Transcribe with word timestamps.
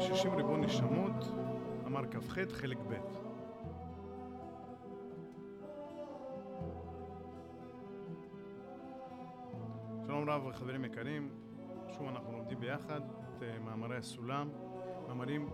שישים 0.00 0.34
ריבו 0.34 0.56
נשמות, 0.56 1.24
אמר 1.86 2.00
כ"ח 2.10 2.38
חלק 2.52 2.78
ב'. 2.78 2.94
שלום 10.06 10.30
רב 10.30 10.52
חברים 10.52 10.84
יקרים, 10.84 11.28
שוב 11.88 12.08
אנחנו 12.08 12.32
לומדים 12.32 12.60
ביחד 12.60 13.00
את 13.00 13.42
אה, 13.42 13.58
מאמרי 13.58 13.96
הסולם, 13.96 14.48
מאמרים 15.08 15.48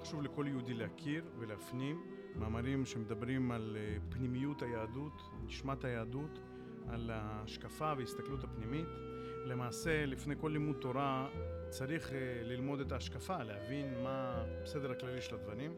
חשוב 0.00 0.22
לכל 0.22 0.44
יהודי 0.48 0.74
להכיר 0.74 1.24
ולהפנים, 1.38 2.02
מאמרים 2.36 2.86
שמדברים 2.86 3.50
על 3.50 3.76
אה, 3.80 3.96
פנימיות 4.10 4.62
היהדות, 4.62 5.22
נשמת 5.44 5.84
היהדות, 5.84 6.40
על 6.88 7.10
ההשקפה 7.10 7.92
וההסתכלות 7.96 8.44
הפנימית. 8.44 9.13
למעשה, 9.44 10.06
לפני 10.06 10.34
כל 10.40 10.48
לימוד 10.48 10.76
תורה 10.80 11.28
צריך 11.68 12.12
אה, 12.12 12.42
ללמוד 12.42 12.80
את 12.80 12.92
ההשקפה, 12.92 13.42
להבין 13.42 14.02
מה 14.02 14.44
הסדר 14.62 14.90
הכללי 14.90 15.20
של 15.20 15.34
הדברים, 15.34 15.74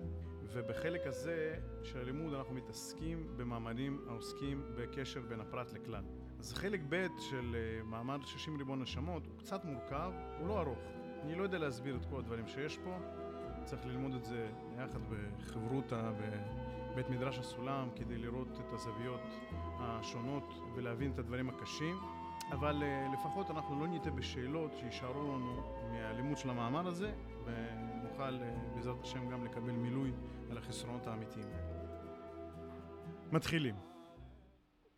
ובחלק 0.52 1.06
הזה 1.06 1.58
של 1.82 1.98
הלימוד 1.98 2.34
אנחנו 2.34 2.54
מתעסקים 2.54 3.26
במאמרים 3.36 4.00
העוסקים 4.08 4.62
בקשר 4.76 5.20
בין 5.20 5.40
הפרט 5.40 5.72
לכלל. 5.72 6.04
אז 6.38 6.54
חלק 6.54 6.80
ב' 6.88 7.06
של 7.18 7.56
אה, 7.56 7.82
מאמר 7.82 8.16
60 8.24 8.56
ריבון 8.58 8.82
נשמות 8.82 9.26
הוא 9.26 9.38
קצת 9.38 9.64
מורכב, 9.64 10.12
הוא 10.38 10.48
לא 10.48 10.60
ארוך. 10.60 10.78
אני 11.22 11.34
לא 11.34 11.42
יודע 11.42 11.58
להסביר 11.58 11.96
את 11.96 12.04
כל 12.10 12.18
הדברים 12.18 12.48
שיש 12.48 12.78
פה, 12.78 12.98
צריך 13.64 13.86
ללמוד 13.86 14.14
את 14.14 14.24
זה 14.24 14.48
יחד 14.74 15.00
בחברותה, 15.10 16.12
בבית 16.12 17.08
מדרש 17.10 17.38
הסולם, 17.38 17.88
כדי 17.96 18.18
לראות 18.18 18.48
את 18.60 18.72
הזוויות 18.72 19.20
השונות 19.78 20.54
ולהבין 20.74 21.12
את 21.12 21.18
הדברים 21.18 21.48
הקשים. 21.48 21.96
אבל 22.52 22.82
uh, 22.82 23.12
לפחות 23.12 23.50
אנחנו 23.50 23.80
לא 23.80 23.86
ניטה 23.86 24.10
בשאלות 24.10 24.72
שיישארו 24.80 25.22
לנו 25.22 25.62
מהלימוד 25.92 26.38
של 26.38 26.50
המאמר 26.50 26.86
הזה, 26.86 27.14
ונוכל 27.44 28.38
uh, 28.38 28.74
בעזרת 28.74 29.02
השם 29.02 29.30
גם 29.30 29.44
לקבל 29.44 29.72
מילוי 29.72 30.12
על 30.50 30.58
החסרונות 30.58 31.06
האמיתיים 31.06 31.46
האלה. 31.46 31.76
מתחילים. 33.32 33.74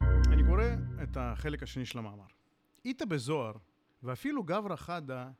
אני 0.02 0.44
קורא 0.46 0.64
את 1.02 1.16
החלק 1.16 1.62
השני 1.62 1.86
של 1.86 1.98
המאמר. 1.98 2.26
איתה 2.84 3.06
בזוהר, 3.06 3.52
ואפילו 4.02 4.42
גברא 4.42 4.76
חדה, 4.76 5.30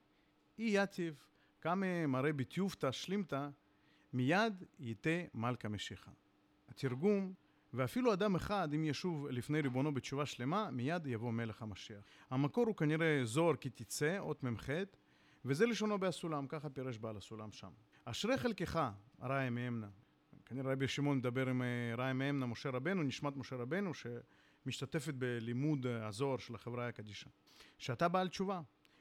אי 0.58 0.78
יתיב, 0.78 1.24
כמה 1.60 2.06
מראה 2.06 2.32
בתיובתא 2.32 2.92
שלימתא, 2.92 3.48
מיד 4.12 4.64
ייתה 4.78 5.10
מלכה 5.34 5.68
משיחה. 5.68 6.10
התרגום 6.68 7.32
ואפילו 7.74 8.12
אדם 8.12 8.34
אחד, 8.34 8.74
אם 8.74 8.84
ישוב 8.84 9.26
לפני 9.26 9.60
ריבונו 9.60 9.94
בתשובה 9.94 10.26
שלמה, 10.26 10.70
מיד 10.70 11.06
יבוא 11.06 11.32
מלך 11.32 11.62
המשיח. 11.62 12.04
המקור 12.30 12.66
הוא 12.66 12.76
כנראה 12.76 13.20
זוהר 13.24 13.56
כי 13.56 13.70
תצא, 13.70 14.18
אות 14.18 14.42
מ"ח, 14.44 14.68
וזה 15.44 15.66
לשונו 15.66 15.98
בהסולם, 15.98 16.46
ככה 16.46 16.70
פירש 16.70 16.98
בעל 16.98 17.16
הסולם 17.16 17.52
שם. 17.52 17.70
אשרי 18.04 18.38
חלקך, 18.38 18.90
ראי 19.22 19.50
מאמנה. 19.50 19.88
כנראה 20.46 20.72
רבי 20.72 20.88
שמעון 20.88 21.18
מדבר 21.18 21.48
עם 21.48 21.62
אה, 21.62 21.94
ראי 21.98 22.12
מאמנה, 22.12 22.46
משה 22.46 22.70
רבנו, 22.70 23.02
נשמת 23.02 23.36
משה 23.36 23.56
רבנו, 23.56 23.92
שמשתתפת 23.94 25.14
בלימוד 25.14 25.86
הזוהר 25.86 26.38
של 26.38 26.54
החברה 26.54 26.88
הקדישה. 26.88 27.30
שאתה 27.78 28.08
בעל 28.08 28.28
תשובה, 28.28 28.60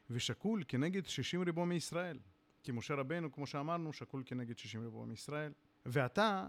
ושקול 0.10 0.64
כנגד 0.68 1.06
שישים 1.06 1.42
ריבו 1.42 1.66
מישראל. 1.66 2.20
כי 2.64 2.72
משה 2.72 2.95
רבנו, 2.95 3.32
כמו 3.32 3.48
שאמרנו, 3.48 3.94
שקול 3.94 4.23
כנגד 4.26 4.58
שישים 4.58 4.82
ריבו 4.82 5.06
מישראל. 5.06 5.52
ואתה 5.86 6.48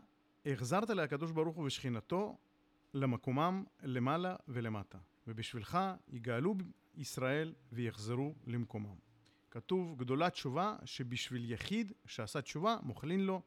החזרת 0.53 0.91
להקדוש 0.91 1.31
ברוך 1.31 1.57
הוא 1.57 1.67
ושכינתו 1.67 2.37
למקומם 2.95 3.65
למעלה 3.83 4.37
ולמטה, 4.49 4.99
ובשבילך 5.27 5.79
יגאלו 6.09 6.55
ישראל 6.95 7.55
ויחזרו 7.73 8.35
למקומם. 8.47 8.95
כתוב 9.51 9.99
גדולה 9.99 10.31
תשובה 10.31 10.77
שבשביל 10.85 11.51
יחיד 11.51 11.93
שעשה 12.07 12.43
תשובה 12.43 12.77
מוכלין 12.83 13.21
לו 13.21 13.43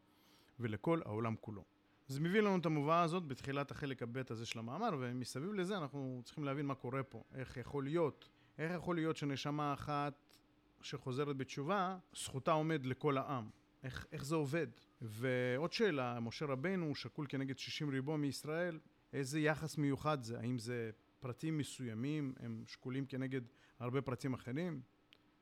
ולכל 0.59 1.01
העולם 1.05 1.35
כולו. 1.41 1.63
זה 2.07 2.19
מביא 2.19 2.41
לנו 2.41 2.57
את 2.57 2.65
המובאה 2.65 3.01
הזאת 3.01 3.27
בתחילת 3.27 3.71
החלק 3.71 4.03
הב' 4.03 4.17
הזה 4.29 4.45
של 4.45 4.59
המאמר, 4.59 4.89
ומסביב 4.99 5.53
לזה 5.53 5.77
אנחנו 5.77 6.21
צריכים 6.25 6.43
להבין 6.43 6.65
מה 6.65 6.75
קורה 6.75 7.03
פה, 7.03 7.23
איך 7.35 7.57
יכול 7.57 7.83
להיות, 7.83 8.29
איך 8.57 8.71
יכול 8.75 8.95
להיות 8.95 9.17
שנשמה 9.17 9.73
אחת 9.73 10.37
שחוזרת 10.81 11.37
בתשובה, 11.37 11.97
זכותה 12.15 12.51
עומד 12.51 12.85
לכל 12.85 13.17
העם. 13.17 13.49
איך, 13.83 14.05
איך 14.11 14.25
זה 14.25 14.35
עובד? 14.35 14.67
ועוד 15.01 15.73
שאלה, 15.73 16.19
משה 16.19 16.45
רבנו 16.45 16.95
שקול 16.95 17.25
כנגד 17.29 17.57
60 17.57 17.89
ריבו 17.89 18.17
מישראל, 18.17 18.79
איזה 19.13 19.39
יחס 19.39 19.77
מיוחד 19.77 20.23
זה? 20.23 20.39
האם 20.39 20.59
זה 20.59 20.91
פרטים 21.19 21.57
מסוימים, 21.57 22.33
הם 22.39 22.63
שקולים 22.67 23.05
כנגד 23.05 23.41
הרבה 23.79 24.01
פרטים 24.01 24.33
אחרים? 24.33 24.81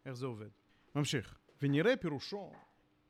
איך 0.05 0.13
זה 0.13 0.25
עובד? 0.25 0.49
ממשיך. 0.95 1.39
ונראה 1.61 1.97
פירושו 1.97 2.51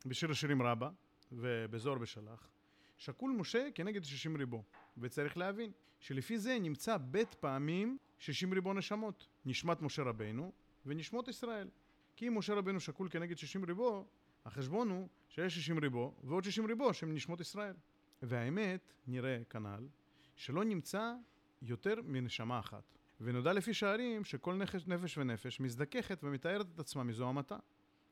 בשיר 0.06 0.32
השירים 0.32 0.62
רבה 0.62 0.90
ובזוהר 1.32 1.98
בשלח, 1.98 2.50
שקול 2.98 3.32
משה 3.32 3.68
כנגד 3.76 4.04
60 4.04 4.38
ריבו. 4.38 4.64
וצריך 4.98 5.38
להבין 5.38 5.72
שלפי 6.00 6.38
זה 6.38 6.58
נמצא 6.60 6.98
בית 6.98 7.34
פעמים 7.34 7.98
60 8.20 8.54
ריבו 8.54 8.74
נשמות. 8.74 9.28
נשמת 9.46 9.82
משה 9.82 10.04
רבנו 10.04 10.52
ונשמות 10.86 11.28
ישראל. 11.28 11.70
כי 12.16 12.28
אם 12.28 12.38
משה 12.38 12.54
רבנו 12.54 12.80
שקול 12.80 13.10
כנגד 13.10 13.38
60 13.38 13.64
ריבו, 13.66 14.08
החשבון 14.50 14.90
הוא 14.90 15.08
שיש 15.30 15.56
60 15.56 15.80
ריבו 15.80 16.14
ועוד 16.24 16.44
60 16.44 16.66
ריבו 16.66 16.94
שהם 16.94 17.14
נשמות 17.14 17.42
ישראל. 17.42 17.76
והאמת, 18.22 18.94
נראה 19.08 19.42
כנ"ל, 19.50 19.88
שלא 20.36 20.64
נמצא 20.64 21.14
יותר 21.62 21.96
מנשמה 22.04 22.60
אחת. 22.60 22.84
ונודע 23.22 23.54
לפי 23.54 23.74
שערים 23.74 24.24
שכל 24.24 24.56
נפש, 24.56 24.88
נפש 24.88 25.18
ונפש 25.18 25.60
מזדככת 25.60 26.24
ומתארת 26.24 26.66
את 26.76 26.80
עצמה 26.80 27.04
מזוהמתה. 27.04 27.58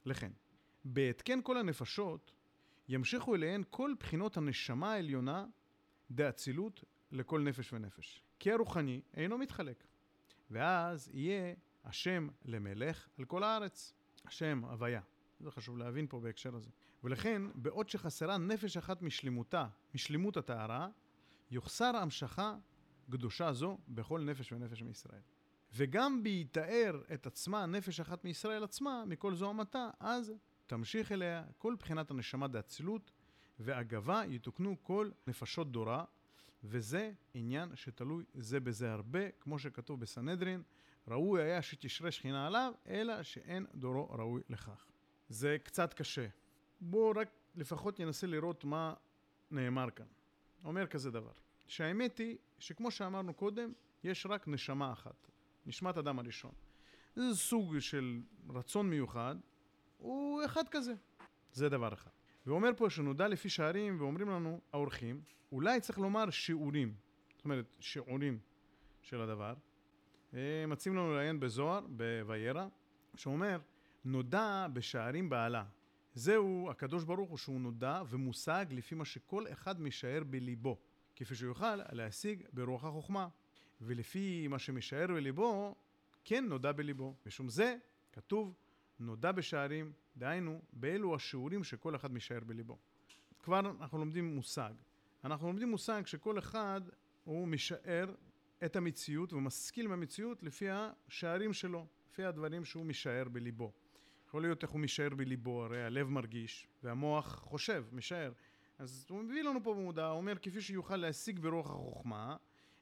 לכן, 0.05 0.31
בהתקן 0.85 1.39
כל 1.41 1.57
הנפשות, 1.57 2.31
ימשיכו 2.89 3.35
אליהן 3.35 3.63
כל 3.69 3.93
בחינות 3.99 4.37
הנשמה 4.37 4.93
העליונה 4.93 5.45
דאצילות 6.11 6.83
לכל 7.11 7.41
נפש 7.41 7.73
ונפש. 7.73 8.23
כי 8.39 8.51
הרוחני 8.51 9.01
אינו 9.13 9.37
מתחלק. 9.37 9.83
ואז 10.51 11.09
יהיה 11.13 11.53
השם 11.85 12.27
למלך 12.45 13.07
על 13.17 13.25
כל 13.25 13.43
הארץ. 13.43 13.93
השם, 14.25 14.61
הוויה. 14.63 15.01
זה 15.39 15.51
חשוב 15.51 15.77
להבין 15.77 16.07
פה 16.07 16.19
בהקשר 16.19 16.55
הזה. 16.55 16.69
ולכן, 17.03 17.41
בעוד 17.55 17.89
שחסרה 17.89 18.37
נפש 18.37 18.77
אחת 18.77 19.01
משלימותה, 19.01 19.67
משלימות 19.95 20.37
הטהרה, 20.37 20.89
יוחסר 21.51 21.95
המשכה 21.95 22.55
קדושה 23.11 23.53
זו 23.53 23.77
בכל 23.87 24.21
נפש 24.21 24.51
ונפש 24.51 24.81
מישראל. 24.81 25.21
וגם 25.73 26.23
בהיתאר 26.23 27.01
את 27.13 27.27
עצמה, 27.27 27.65
נפש 27.65 27.99
אחת 27.99 28.23
מישראל 28.23 28.63
עצמה, 28.63 29.03
מכל 29.07 29.35
זו 29.35 29.49
המתה, 29.49 29.89
אז 29.99 30.33
תמשיך 30.67 31.11
אליה 31.11 31.43
כל 31.57 31.75
בחינת 31.79 32.11
הנשמה 32.11 32.47
דאצילות, 32.47 33.11
ואגבה 33.59 34.23
יתוקנו 34.25 34.75
כל 34.83 35.09
נפשות 35.27 35.71
דורה, 35.71 36.03
וזה 36.63 37.11
עניין 37.33 37.75
שתלוי 37.75 38.23
זה 38.33 38.59
בזה 38.59 38.91
הרבה, 38.91 39.31
כמו 39.39 39.59
שכתוב 39.59 39.99
בסנהדרין, 39.99 40.63
ראוי 41.07 41.41
היה 41.41 41.61
שתשרה 41.61 42.11
שכינה 42.11 42.47
עליו, 42.47 42.73
אלא 42.87 43.23
שאין 43.23 43.65
דורו 43.75 44.09
ראוי 44.09 44.41
לכך. 44.49 44.85
זה 45.29 45.57
קצת 45.63 45.93
קשה. 45.93 46.27
בואו 46.81 47.11
רק 47.15 47.29
לפחות 47.55 47.99
ננסה 47.99 48.27
לראות 48.27 48.63
מה 48.63 48.93
נאמר 49.51 49.89
כאן. 49.89 50.05
אומר 50.63 50.87
כזה 50.87 51.11
דבר, 51.11 51.31
שהאמת 51.67 52.17
היא 52.17 52.37
שכמו 52.59 52.91
שאמרנו 52.91 53.33
קודם, 53.33 53.73
יש 54.03 54.25
רק 54.25 54.47
נשמה 54.47 54.91
אחת, 54.91 55.27
נשמת 55.65 55.97
אדם 55.97 56.19
הראשון. 56.19 56.51
זה 57.15 57.35
סוג 57.35 57.79
של 57.79 58.21
רצון 58.49 58.89
מיוחד, 58.89 59.35
הוא 59.97 60.45
אחד 60.45 60.63
כזה. 60.71 60.93
זה 61.51 61.69
דבר 61.69 61.93
אחד. 61.93 62.11
ואומר 62.45 62.69
פה 62.77 62.89
שנודע 62.89 63.27
לפי 63.27 63.49
שערים, 63.49 64.01
ואומרים 64.01 64.29
לנו 64.29 64.59
האורחים, 64.73 65.21
אולי 65.51 65.81
צריך 65.81 65.99
לומר 65.99 66.29
שיעורים, 66.29 66.93
זאת 67.35 67.45
אומרת 67.45 67.65
שיעורים 67.79 68.39
של 69.01 69.21
הדבר. 69.21 69.53
אה, 70.33 70.65
מציעים 70.67 70.97
לנו 70.97 71.15
לעיין 71.15 71.39
בזוהר, 71.39 71.85
בוירא, 72.25 72.67
שאומר 73.15 73.59
נודע 74.07 74.67
בשערים 74.73 75.29
בעלה. 75.29 75.63
זהו 76.13 76.67
הקדוש 76.71 77.03
ברוך 77.03 77.29
הוא 77.29 77.37
שהוא 77.37 77.61
נודע 77.61 78.01
ומושג 78.09 78.65
לפי 78.69 78.95
מה 78.95 79.05
שכל 79.05 79.45
אחד 79.51 79.81
משער 79.81 80.23
בליבו, 80.29 80.77
כפי 81.15 81.35
שהוא 81.35 81.47
יוכל 81.47 81.75
להשיג 81.75 82.43
ברוח 82.53 82.83
החוכמה. 82.83 83.27
ולפי 83.81 84.47
מה 84.47 84.59
שמשער 84.59 85.07
בליבו, 85.07 85.75
כן 86.25 86.45
נודע 86.45 86.71
בליבו. 86.71 87.15
משום 87.25 87.49
זה 87.49 87.75
כתוב 88.13 88.53
נודע 88.99 89.31
בשערים, 89.31 89.91
דהיינו, 90.17 90.61
באלו 90.73 91.15
השיעורים 91.15 91.63
שכל 91.63 91.95
אחד 91.95 92.11
משער 92.11 92.39
בליבו. 92.39 92.77
כבר 93.43 93.59
אנחנו 93.59 93.97
לומדים 93.97 94.35
מושג. 94.35 94.73
אנחנו 95.23 95.47
לומדים 95.47 95.71
מושג 95.71 96.05
שכל 96.05 96.39
אחד 96.39 96.81
הוא 97.23 97.47
משער 97.47 98.13
את 98.65 98.75
המציאות 98.75 99.33
ומשכיל 99.33 99.87
מהמציאות 99.87 100.43
לפי 100.43 100.67
השערים 100.69 101.53
שלו, 101.53 101.87
לפי 102.11 102.23
הדברים 102.23 102.65
שהוא 102.65 102.85
משער 102.85 103.29
בליבו. 103.29 103.71
יכול 104.27 104.41
להיות 104.41 104.63
איך 104.63 104.71
הוא 104.71 104.79
משער 104.79 105.09
בליבו, 105.09 105.63
הרי 105.63 105.83
הלב 105.83 106.09
מרגיש, 106.09 106.67
והמוח 106.83 107.35
חושב, 107.35 107.85
משער. 107.91 108.31
אז 108.79 109.05
הוא 109.09 109.23
מביא 109.23 109.43
לנו 109.43 109.63
פה 109.63 109.73
במודע, 109.73 110.05
הוא 110.05 110.17
אומר 110.17 110.37
כפי 110.37 110.61
שיוכל 110.61 110.95
להשיג 110.95 111.39
ברוח 111.39 111.69
החוכמה, 111.69 112.35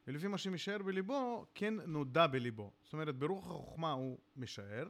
ולפי 0.07 0.27
מה 0.27 0.37
שמשער 0.37 0.77
בליבו, 0.77 1.45
כן 1.55 1.73
נודע 1.73 2.27
בליבו. 2.27 2.71
זאת 2.83 2.93
אומרת, 2.93 3.15
ברוח 3.15 3.45
החוכמה 3.47 3.91
הוא 3.91 4.17
משער, 4.37 4.87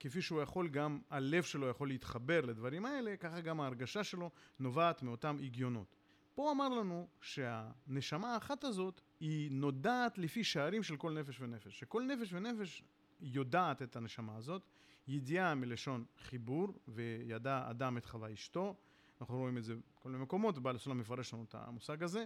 כפי 0.00 0.22
שהוא 0.22 0.42
יכול 0.42 0.68
גם, 0.68 1.00
הלב 1.10 1.42
שלו 1.42 1.68
יכול 1.68 1.88
להתחבר 1.88 2.40
לדברים 2.40 2.84
האלה, 2.86 3.16
ככה 3.16 3.40
גם 3.40 3.60
ההרגשה 3.60 4.04
שלו 4.04 4.30
נובעת 4.58 5.02
מאותם 5.02 5.36
הגיונות. 5.42 5.96
פה 6.34 6.52
אמר 6.52 6.68
לנו 6.68 7.08
שהנשמה 7.20 8.34
האחת 8.34 8.64
הזאת 8.64 9.00
היא 9.20 9.50
נודעת 9.52 10.18
לפי 10.18 10.44
שערים 10.44 10.82
של 10.82 10.96
כל 10.96 11.12
נפש 11.12 11.40
ונפש. 11.40 11.78
שכל 11.78 12.02
נפש 12.02 12.32
ונפש 12.32 12.82
יודעת 13.20 13.82
את 13.82 13.96
הנשמה 13.96 14.36
הזאת, 14.36 14.62
ידיעה 15.08 15.54
מלשון 15.54 16.04
חיבור, 16.18 16.68
וידע 16.88 17.66
אדם 17.70 17.96
את 17.96 18.06
חווה 18.06 18.32
אשתו. 18.32 18.74
אנחנו 19.20 19.38
רואים 19.38 19.58
את 19.58 19.64
זה 19.64 19.74
בכל 19.98 20.08
מיני 20.08 20.22
מקומות, 20.22 20.58
ובעל 20.58 20.76
הסולם 20.76 20.98
מפרש 20.98 21.34
לנו 21.34 21.44
את 21.48 21.54
המושג 21.54 22.02
הזה. 22.02 22.24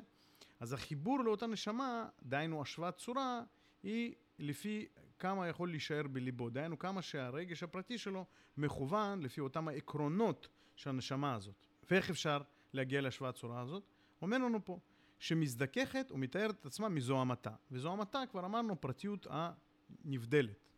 אז 0.60 0.72
החיבור 0.72 1.20
לאותה 1.20 1.46
נשמה, 1.46 2.08
דהיינו 2.22 2.62
השוואת 2.62 2.96
צורה, 2.96 3.42
היא 3.82 4.14
לפי 4.38 4.86
כמה 5.18 5.48
יכול 5.48 5.70
להישאר 5.70 6.02
בליבו. 6.12 6.50
דהיינו 6.50 6.78
כמה 6.78 7.02
שהרגש 7.02 7.62
הפרטי 7.62 7.98
שלו 7.98 8.24
מכוון 8.56 9.22
לפי 9.22 9.40
אותם 9.40 9.68
העקרונות 9.68 10.48
של 10.76 10.90
הנשמה 10.90 11.34
הזאת. 11.34 11.54
ואיך 11.90 12.10
אפשר 12.10 12.40
להגיע 12.72 13.00
להשוואת 13.00 13.34
צורה 13.34 13.60
הזאת? 13.60 13.82
אומר 14.22 14.38
לנו 14.38 14.64
פה, 14.64 14.78
שמזדככת 15.20 16.12
ומתארת 16.12 16.60
את 16.60 16.66
עצמה 16.66 16.88
מזוהמתה. 16.88 17.50
וזוהמתה, 17.70 18.22
כבר 18.30 18.46
אמרנו, 18.46 18.80
פרטיות 18.80 19.26
הנבדלת. 19.30 20.70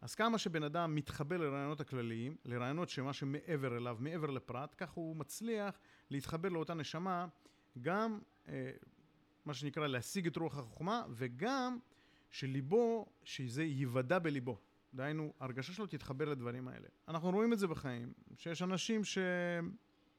אז 0.00 0.14
כמה 0.14 0.38
שבן 0.38 0.62
אדם 0.62 0.94
מתחבר 0.94 1.36
לרעיונות 1.36 1.80
הכלליים, 1.80 2.36
לרעיונות 2.44 2.88
שמה 2.88 3.12
שמעבר 3.12 3.76
אליו, 3.76 3.96
מעבר 4.00 4.30
לפרט, 4.30 4.74
כך 4.78 4.90
הוא 4.90 5.16
מצליח 5.16 5.78
להתחבר 6.10 6.48
לאותה 6.48 6.74
נשמה, 6.74 7.26
גם 7.80 8.18
אה, 8.48 8.70
מה 9.44 9.54
שנקרא 9.54 9.86
להשיג 9.86 10.26
את 10.26 10.36
רוח 10.36 10.58
החוכמה, 10.58 11.04
וגם 11.10 11.78
שליבו, 12.30 13.06
שזה 13.24 13.62
ייוודע 13.62 14.18
בליבו. 14.18 14.58
דהיינו, 14.94 15.32
הרגשה 15.40 15.72
שלו 15.72 15.86
תתחבר 15.86 16.24
לדברים 16.24 16.68
האלה. 16.68 16.88
אנחנו 17.08 17.30
רואים 17.30 17.52
את 17.52 17.58
זה 17.58 17.66
בחיים, 17.66 18.12
שיש 18.36 18.62
אנשים 18.62 19.04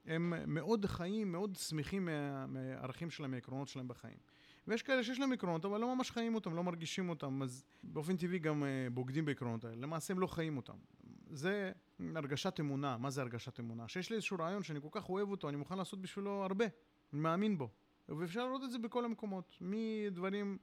שהם 0.05 0.53
מאוד 0.53 0.85
חיים, 0.85 1.31
מאוד 1.31 1.55
שמחים 1.55 2.09
מהערכים 2.47 3.09
שלהם, 3.09 3.31
מהעקרונות 3.31 3.67
שלהם 3.67 3.87
בחיים. 3.87 4.17
ויש 4.67 4.83
כאלה 4.83 5.03
שיש 5.03 5.19
להם 5.19 5.31
עקרונות, 5.31 5.65
אבל 5.65 5.79
לא 5.79 5.95
ממש 5.95 6.11
חיים 6.11 6.35
אותם, 6.35 6.55
לא 6.55 6.63
מרגישים 6.63 7.09
אותם, 7.09 7.41
אז 7.43 7.63
באופן 7.83 8.17
טבעי 8.17 8.39
גם 8.39 8.63
אה, 8.63 8.87
בוגדים 8.93 9.25
בעקרונות 9.25 9.65
האלה. 9.65 9.75
למעשה 9.75 10.13
הם 10.13 10.19
לא 10.19 10.27
חיים 10.27 10.57
אותם. 10.57 10.73
זה 11.29 11.71
הרגשת 12.15 12.59
אמונה. 12.59 12.97
מה 12.97 13.09
זה 13.09 13.21
הרגשת 13.21 13.59
אמונה? 13.59 13.87
שיש 13.87 14.09
לי 14.09 14.15
איזשהו 14.15 14.37
רעיון 14.39 14.63
שאני 14.63 14.81
כל 14.81 14.87
כך 14.91 15.09
אוהב 15.09 15.29
אותו, 15.29 15.49
אני 15.49 15.57
מוכן 15.57 15.77
לעשות 15.77 16.01
בשבילו 16.01 16.43
הרבה. 16.43 16.65
אני 17.13 17.21
מאמין 17.21 17.57
בו. 17.57 17.69
ואפשר 18.09 18.45
לראות 18.45 18.63
את 18.63 18.71
זה 18.71 18.79
בכל 18.79 19.05
המקומות. 19.05 19.57
מדברים 19.61 20.57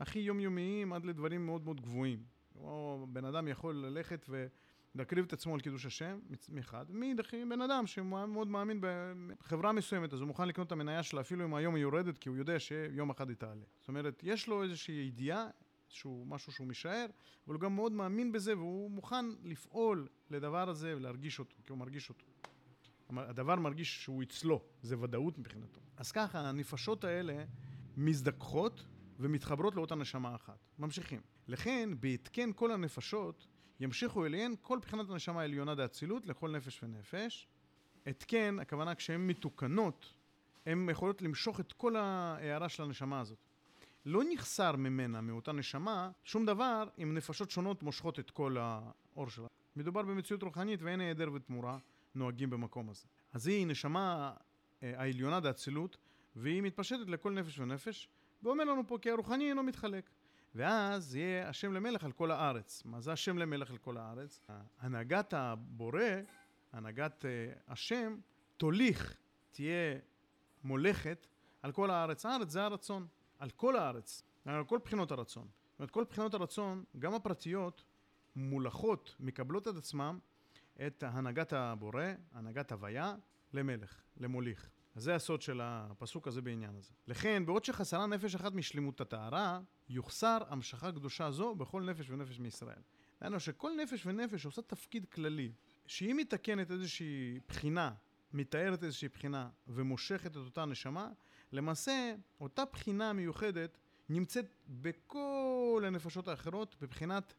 הכי 0.00 0.18
יומיומיים 0.18 0.92
עד 0.92 1.04
לדברים 1.04 1.46
מאוד 1.46 1.64
מאוד 1.64 1.80
גבוהים. 1.80 2.22
או 2.56 3.06
בן 3.08 3.24
אדם 3.24 3.48
יכול 3.48 3.74
ללכת 3.74 4.26
ו... 4.28 4.46
להקריב 4.94 5.24
את 5.24 5.32
עצמו 5.32 5.54
על 5.54 5.60
קידוש 5.60 5.86
השם, 5.86 6.18
מחד, 6.48 6.84
מדחי 6.90 7.44
בן 7.44 7.60
אדם 7.60 7.86
שמאוד 7.86 8.48
מאמין 8.48 8.80
בחברה 9.40 9.72
מסוימת, 9.72 10.12
אז 10.12 10.20
הוא 10.20 10.26
מוכן 10.26 10.48
לקנות 10.48 10.66
את 10.66 10.72
המניה 10.72 11.02
שלה 11.02 11.20
אפילו 11.20 11.44
אם 11.44 11.54
היום 11.54 11.74
היא 11.74 11.82
יורדת, 11.82 12.18
כי 12.18 12.28
הוא 12.28 12.36
יודע 12.36 12.58
שיום 12.58 13.10
אחד 13.10 13.28
היא 13.28 13.36
תעלה. 13.36 13.64
זאת 13.80 13.88
אומרת, 13.88 14.20
יש 14.22 14.48
לו 14.48 14.62
איזושהי 14.62 14.94
ידיעה, 14.94 15.46
איזשהו 15.86 16.24
משהו 16.28 16.52
שהוא 16.52 16.66
משער, 16.66 17.06
אבל 17.46 17.54
הוא 17.54 17.60
גם 17.60 17.74
מאוד 17.74 17.92
מאמין 17.92 18.32
בזה, 18.32 18.56
והוא 18.56 18.90
מוכן 18.90 19.24
לפעול 19.44 20.08
לדבר 20.30 20.68
הזה 20.68 20.96
ולהרגיש 20.96 21.38
אותו, 21.38 21.56
כי 21.64 21.72
הוא 21.72 21.78
מרגיש 21.78 22.08
אותו. 22.08 22.26
הדבר 23.16 23.56
מרגיש 23.56 24.02
שהוא 24.02 24.22
אצלו, 24.22 24.62
זה 24.82 24.98
ודאות 24.98 25.38
מבחינתו. 25.38 25.80
אז 25.96 26.12
ככה, 26.12 26.48
הנפשות 26.48 27.04
האלה 27.04 27.44
מזדככות 27.96 28.84
ומתחברות 29.18 29.74
לאותה 29.74 29.94
נשמה 29.94 30.34
אחת. 30.34 30.58
ממשיכים. 30.78 31.20
לכן, 31.48 31.90
בהתקן 32.00 32.50
כל 32.52 32.72
הנפשות, 32.72 33.46
ימשיכו 33.82 34.26
אליהן 34.26 34.54
כל 34.62 34.78
בחינת 34.78 35.10
הנשמה 35.10 35.40
העליונה 35.40 35.74
דאצילות 35.74 36.26
לכל 36.26 36.50
נפש 36.50 36.82
ונפש. 36.82 37.48
התקן, 38.06 38.58
הכוונה 38.60 38.94
כשהן 38.94 39.26
מתוקנות, 39.26 40.14
הן 40.66 40.88
יכולות 40.90 41.22
למשוך 41.22 41.60
את 41.60 41.72
כל 41.72 41.96
ההערה 41.96 42.68
של 42.68 42.82
הנשמה 42.82 43.20
הזאת. 43.20 43.38
לא 44.06 44.22
נחסר 44.32 44.76
ממנה, 44.76 45.20
מאותה 45.20 45.52
נשמה, 45.52 46.10
שום 46.24 46.46
דבר 46.46 46.88
אם 47.02 47.14
נפשות 47.14 47.50
שונות 47.50 47.82
מושכות 47.82 48.18
את 48.18 48.30
כל 48.30 48.56
האור 48.60 49.30
שלה. 49.30 49.46
מדובר 49.76 50.02
במציאות 50.02 50.42
רוחנית 50.42 50.82
ואין 50.82 51.00
היעדר 51.00 51.32
ותמורה 51.32 51.78
נוהגים 52.14 52.50
במקום 52.50 52.88
הזה. 52.88 53.06
אז 53.32 53.46
היא 53.46 53.66
נשמה 53.66 54.32
אה, 54.82 54.92
העליונה 54.96 55.40
דאצילות, 55.40 55.96
והיא 56.36 56.62
מתפשטת 56.62 57.08
לכל 57.08 57.32
נפש 57.32 57.58
ונפש, 57.58 58.08
ואומר 58.42 58.64
לנו 58.64 58.86
פה 58.86 58.98
כי 59.02 59.10
הרוחני 59.10 59.48
אינו 59.48 59.62
מתחלק. 59.62 60.10
ואז 60.54 61.16
יהיה 61.16 61.48
השם 61.48 61.72
למלך 61.72 62.04
על 62.04 62.12
כל 62.12 62.30
הארץ. 62.30 62.82
מה 62.84 63.00
זה 63.00 63.12
השם 63.12 63.38
למלך 63.38 63.70
על 63.70 63.78
כל 63.78 63.96
הארץ? 63.96 64.40
הנהגת 64.80 65.34
הבורא, 65.34 66.00
הנהגת 66.72 67.24
uh, 67.24 67.58
השם, 67.68 68.16
תוליך, 68.56 69.16
תהיה 69.50 69.98
מולכת 70.64 71.26
על 71.62 71.72
כל 71.72 71.90
הארץ. 71.90 72.26
הארץ 72.26 72.50
זה 72.50 72.62
הרצון, 72.64 73.06
על 73.38 73.50
כל 73.50 73.76
הארץ, 73.76 74.22
על 74.44 74.64
כל 74.64 74.78
בחינות 74.84 75.10
הרצון. 75.10 75.48
זאת 75.72 75.78
אומרת, 75.78 75.90
כל 75.90 76.04
בחינות 76.10 76.34
הרצון, 76.34 76.84
גם 76.98 77.14
הפרטיות, 77.14 77.84
מולכות, 78.36 79.16
מקבלות 79.20 79.68
את 79.68 79.76
עצמם 79.76 80.18
את 80.86 81.02
הנהגת 81.02 81.52
הבורא, 81.52 82.04
הנהגת 82.32 82.72
הוויה, 82.72 83.14
למלך, 83.52 84.00
למוליך. 84.16 84.70
אז 84.94 85.02
זה 85.02 85.14
הסוד 85.14 85.42
של 85.42 85.60
הפסוק 85.62 86.28
הזה 86.28 86.42
בעניין 86.42 86.76
הזה. 86.76 86.92
לכן, 87.06 87.46
בעוד 87.46 87.64
שחסרה 87.64 88.06
נפש 88.06 88.34
אחת 88.34 88.52
משלימות 88.52 89.00
הטהרה, 89.00 89.60
יוחסר 89.88 90.38
המשכה 90.48 90.92
קדושה 90.92 91.30
זו 91.30 91.54
בכל 91.54 91.82
נפש 91.82 92.10
ונפש 92.10 92.38
מישראל. 92.38 92.82
דהיינו 93.20 93.40
שכל 93.40 93.72
נפש 93.82 94.06
ונפש 94.06 94.44
עושה 94.44 94.62
תפקיד 94.62 95.06
כללי, 95.06 95.52
שהיא 95.86 96.14
מתקנת 96.14 96.70
איזושהי 96.70 97.40
בחינה, 97.48 97.92
מתארת 98.32 98.84
איזושהי 98.84 99.08
בחינה 99.08 99.48
ומושכת 99.68 100.30
את 100.30 100.36
אותה 100.36 100.64
נשמה, 100.64 101.08
למעשה 101.52 102.14
אותה 102.40 102.64
בחינה 102.64 103.12
מיוחדת 103.12 103.78
נמצאת 104.08 104.54
בכל 104.68 105.82
הנפשות 105.86 106.28
האחרות 106.28 106.76
בבחינת 106.80 107.34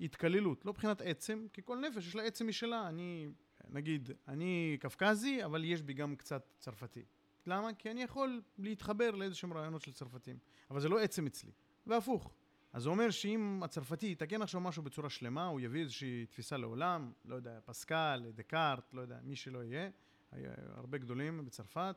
התקללות, 0.00 0.64
לא 0.64 0.72
בחינת 0.72 1.00
עצם, 1.00 1.46
כי 1.52 1.62
כל 1.64 1.78
נפש 1.78 2.06
יש 2.06 2.14
לה 2.14 2.22
עצם 2.22 2.48
משלה, 2.48 2.88
אני 2.88 3.28
נגיד, 3.70 4.10
אני 4.28 4.76
קפקזי, 4.80 5.44
אבל 5.44 5.64
יש 5.64 5.82
בי 5.82 5.94
גם 5.94 6.16
קצת 6.16 6.54
צרפתי. 6.58 7.04
למה? 7.46 7.74
כי 7.74 7.90
אני 7.90 8.02
יכול 8.02 8.42
להתחבר 8.58 9.10
לאיזשהם 9.10 9.52
רעיונות 9.52 9.82
של 9.82 9.92
צרפתים, 9.92 10.38
אבל 10.70 10.80
זה 10.80 10.88
לא 10.88 10.98
עצם 10.98 11.26
אצלי. 11.26 11.52
והפוך. 11.86 12.32
אז 12.72 12.82
זה 12.82 12.88
אומר 12.88 13.10
שאם 13.10 13.60
הצרפתי 13.64 14.12
יתקן 14.12 14.42
עכשיו 14.42 14.60
משהו 14.60 14.82
בצורה 14.82 15.10
שלמה, 15.10 15.46
הוא 15.46 15.60
יביא 15.60 15.80
איזושהי 15.80 16.26
תפיסה 16.26 16.56
לעולם, 16.56 17.12
לא 17.24 17.34
יודע, 17.34 17.58
פסקל, 17.64 18.22
דקארט, 18.34 18.94
לא 18.94 19.00
יודע, 19.00 19.18
מי 19.22 19.36
שלא 19.36 19.64
יהיה, 19.64 19.90
היה 20.32 20.52
הרבה 20.74 20.98
גדולים 20.98 21.44
בצרפת, 21.44 21.96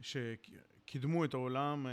שקידמו 0.00 1.24
את 1.24 1.34
העולם 1.34 1.86
אה, 1.86 1.92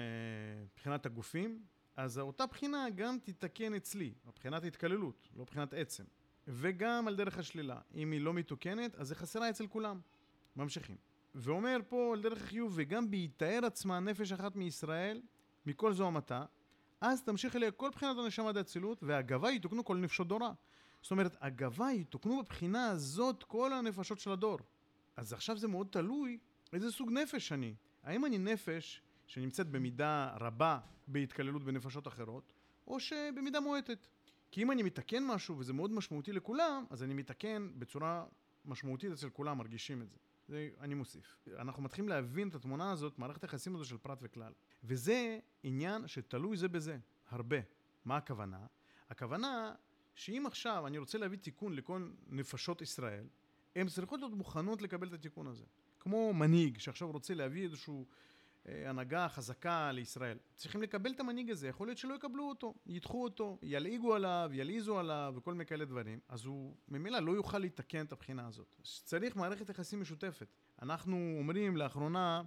מבחינת 0.73 1.05
הגופים, 1.05 1.63
אז 1.95 2.19
אותה 2.19 2.45
בחינה 2.45 2.85
גם 2.95 3.17
תתקן 3.23 3.73
אצלי, 3.73 4.13
מבחינת 4.25 4.63
התקללות, 4.63 5.29
לא 5.35 5.41
מבחינת 5.41 5.73
עצם. 5.73 6.03
וגם 6.49 7.07
על 7.07 7.15
דרך 7.15 7.37
השלילה. 7.37 7.79
אם 7.95 8.11
היא 8.11 8.21
לא 8.21 8.33
מתוקנת, 8.33 8.95
אז 8.95 9.11
היא 9.11 9.17
חסרה 9.17 9.49
אצל 9.49 9.67
כולם. 9.67 9.99
ממשיכים. 10.55 10.95
ואומר 11.35 11.77
פה 11.89 12.13
על 12.13 12.21
דרך 12.21 12.43
החיוב, 12.43 12.73
וגם 12.75 13.11
בהיטהר 13.11 13.65
עצמה 13.65 13.99
נפש 13.99 14.31
אחת 14.31 14.55
מישראל, 14.55 15.21
מכל 15.65 15.93
זו 15.93 16.07
המתה, 16.07 16.45
אז 17.01 17.23
תמשיך 17.23 17.55
אליה 17.55 17.71
כל 17.71 17.89
בחינת 17.89 18.17
הנשמה 18.17 18.51
דאצילות, 18.51 19.03
והגבה 19.03 19.51
יתוקנו 19.51 19.85
כל 19.85 19.97
נפשות 19.97 20.27
דורה. 20.27 20.51
זאת 21.01 21.11
אומרת, 21.11 21.37
הגבה 21.41 21.91
יתוקנו 21.91 22.43
בבחינה 22.43 22.89
הזאת 22.89 23.43
כל 23.43 23.73
הנפשות 23.73 24.19
של 24.19 24.31
הדור. 24.31 24.59
אז 25.17 25.33
עכשיו 25.33 25.57
זה 25.57 25.67
מאוד 25.67 25.87
תלוי 25.91 26.37
איזה 26.73 26.91
סוג 26.91 27.11
נפש 27.11 27.51
אני. 27.51 27.75
האם 28.03 28.25
אני 28.25 28.37
נפש 28.37 29.01
שנמצאת 29.27 29.67
במידה 29.67 30.35
רבה 30.39 30.79
בהתקללות 31.07 31.63
בנפשות 31.63 32.07
אחרות, 32.07 32.53
או 32.87 32.99
שבמידה 32.99 33.59
מועטת. 33.59 34.07
כי 34.51 34.63
אם 34.63 34.71
אני 34.71 34.83
מתקן 34.83 35.23
משהו 35.23 35.57
וזה 35.57 35.73
מאוד 35.73 35.91
משמעותי 35.91 36.31
לכולם, 36.33 36.85
אז 36.89 37.03
אני 37.03 37.13
מתקן 37.13 37.69
בצורה 37.79 38.25
משמעותית 38.65 39.11
אצל 39.11 39.29
כולם, 39.29 39.57
מרגישים 39.57 40.01
את 40.01 40.09
זה. 40.09 40.17
זה 40.47 40.69
אני 40.79 40.93
מוסיף. 40.93 41.37
אנחנו 41.57 41.83
מתחילים 41.83 42.09
להבין 42.09 42.49
את 42.49 42.55
התמונה 42.55 42.91
הזאת, 42.91 43.19
מערכת 43.19 43.43
היחסים 43.43 43.75
הזו 43.75 43.85
של 43.85 43.97
פרט 43.97 44.19
וכלל. 44.21 44.53
וזה 44.83 45.39
עניין 45.63 46.07
שתלוי 46.07 46.57
זה 46.57 46.67
בזה, 46.67 46.97
הרבה. 47.29 47.57
מה 48.05 48.17
הכוונה? 48.17 48.65
הכוונה 49.09 49.75
שאם 50.15 50.43
עכשיו 50.45 50.87
אני 50.87 50.97
רוצה 50.97 51.17
להביא 51.17 51.37
תיקון 51.37 51.73
לכל 51.73 52.09
נפשות 52.27 52.81
ישראל, 52.81 53.27
הן 53.75 53.87
צריכות 53.87 54.19
להיות 54.19 54.33
מוכנות 54.33 54.81
לקבל 54.81 55.07
את 55.07 55.13
התיקון 55.13 55.47
הזה. 55.47 55.65
כמו 55.99 56.33
מנהיג 56.33 56.77
שעכשיו 56.77 57.11
רוצה 57.11 57.33
להביא 57.33 57.63
איזשהו 57.63 58.05
הנהגה 58.85 59.29
חזקה 59.29 59.91
לישראל. 59.91 60.37
צריכים 60.55 60.81
לקבל 60.81 61.11
את 61.11 61.19
המנהיג 61.19 61.51
הזה, 61.51 61.67
יכול 61.67 61.87
להיות 61.87 61.97
שלא 61.97 62.13
יקבלו 62.13 62.49
אותו, 62.49 62.73
ידחו 62.85 63.23
אותו, 63.23 63.57
ילעיגו 63.61 64.15
עליו, 64.15 64.49
ילעיזו 64.53 64.99
עליו 64.99 65.33
וכל 65.37 65.53
מיני 65.53 65.65
כאלה 65.65 65.85
דברים, 65.85 66.19
אז 66.29 66.45
הוא 66.45 66.75
ממילא 66.87 67.19
לא 67.19 67.31
יוכל 67.31 67.59
לתקן 67.59 68.05
את 68.05 68.11
הבחינה 68.11 68.47
הזאת. 68.47 68.75
צריך 68.83 69.35
מערכת 69.35 69.69
יחסים 69.69 70.01
משותפת. 70.01 70.47
אנחנו 70.81 71.35
אומרים 71.39 71.77
לאחרונה, 71.77 72.41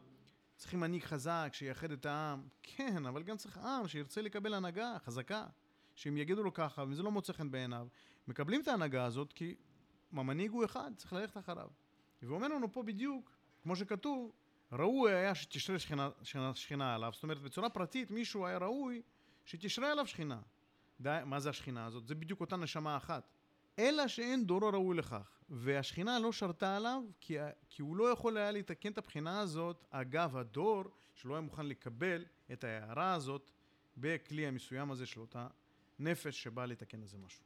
צריכים 0.56 0.80
מנהיג 0.80 1.02
חזק 1.02 1.50
שיאחד 1.52 1.92
את 1.92 2.06
העם, 2.06 2.42
כן, 2.62 3.06
אבל 3.06 3.22
גם 3.22 3.36
צריך 3.36 3.58
עם 3.58 3.88
שירצה 3.88 4.22
לקבל 4.22 4.54
הנהגה 4.54 4.96
חזקה, 5.04 5.46
שאם 5.94 6.16
יגידו 6.16 6.42
לו 6.42 6.54
ככה 6.54 6.84
וזה 6.88 7.02
לא 7.02 7.10
מוצא 7.10 7.32
חן 7.32 7.50
בעיניו, 7.50 7.86
מקבלים 8.28 8.60
את 8.60 8.68
ההנהגה 8.68 9.04
הזאת 9.04 9.32
כי 9.32 9.54
המנהיג 10.12 10.50
הוא 10.50 10.64
אחד, 10.64 10.90
צריך 10.96 11.12
ללכת 11.12 11.36
אחריו. 11.36 11.68
והוא 12.22 12.34
אומר 12.34 12.48
לנו 12.48 12.72
פה 12.72 12.82
בדיוק, 12.82 13.30
כמו 13.62 13.76
שכתוב, 13.76 14.32
ראוי 14.72 15.14
היה 15.14 15.34
שתשרה 15.34 15.78
שכינה, 15.78 16.10
שכינה, 16.22 16.54
שכינה 16.54 16.94
עליו, 16.94 17.10
זאת 17.14 17.22
אומרת 17.22 17.38
בצורה 17.38 17.68
פרטית 17.68 18.10
מישהו 18.10 18.46
היה 18.46 18.58
ראוי 18.58 19.02
שתשרה 19.44 19.92
עליו 19.92 20.06
שכינה. 20.06 20.40
די, 21.00 21.18
מה 21.24 21.40
זה 21.40 21.50
השכינה 21.50 21.86
הזאת? 21.86 22.06
זה 22.06 22.14
בדיוק 22.14 22.40
אותה 22.40 22.56
נשמה 22.56 22.96
אחת. 22.96 23.32
אלא 23.78 24.08
שאין 24.08 24.46
דורו 24.46 24.68
ראוי 24.68 24.96
לכך. 24.96 25.38
והשכינה 25.48 26.18
לא 26.18 26.32
שרתה 26.32 26.76
עליו, 26.76 27.02
כי, 27.20 27.36
כי 27.68 27.82
הוא 27.82 27.96
לא 27.96 28.04
יכול 28.04 28.36
היה 28.36 28.50
לתקן 28.50 28.92
את 28.92 28.98
הבחינה 28.98 29.40
הזאת 29.40 29.84
אגב 29.90 30.36
הדור, 30.36 30.84
שלא 31.14 31.34
היה 31.34 31.40
מוכן 31.40 31.66
לקבל 31.66 32.24
את 32.52 32.64
ההערה 32.64 33.14
הזאת 33.14 33.50
בכלי 33.96 34.46
המסוים 34.46 34.90
הזה 34.90 35.06
של 35.06 35.20
אותה 35.20 35.46
נפש 35.98 36.42
שבאה 36.42 36.66
לתקן 36.66 37.02
איזה 37.02 37.18
משהו. 37.18 37.44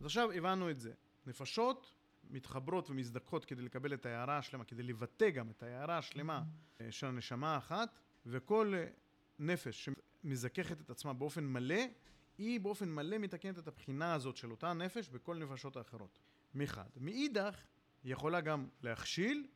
אז 0.00 0.06
עכשיו 0.06 0.32
הבנו 0.32 0.70
את 0.70 0.80
זה. 0.80 0.92
נפשות 1.26 1.94
מתחברות 2.30 2.90
ומזדכות 2.90 3.44
כדי 3.44 3.62
לקבל 3.62 3.94
את 3.94 4.06
ההערה 4.06 4.38
השלמה, 4.38 4.64
כדי 4.64 4.82
לבטא 4.82 5.30
גם 5.30 5.50
את 5.50 5.62
ההערה 5.62 5.98
השלמה 5.98 6.42
אה, 6.80 6.92
של 6.92 7.06
הנשמה 7.06 7.54
האחת, 7.54 7.98
וכל 8.26 8.74
אה, 8.76 8.86
נפש 9.38 9.88
שמזככת 10.24 10.80
את 10.80 10.90
עצמה 10.90 11.12
באופן 11.12 11.44
מלא, 11.44 11.84
היא 12.38 12.60
באופן 12.60 12.88
מלא 12.88 13.18
מתקנת 13.18 13.58
את 13.58 13.68
הבחינה 13.68 14.14
הזאת 14.14 14.36
של 14.36 14.50
אותה 14.50 14.72
נפש 14.72 15.08
בכל 15.08 15.36
נפשות 15.36 15.76
האחרות. 15.76 16.18
מחד. 16.54 16.88
מאידך, 16.96 17.66
היא 18.04 18.12
יכולה 18.12 18.40
גם 18.40 18.68
להכשיל, 18.82 19.46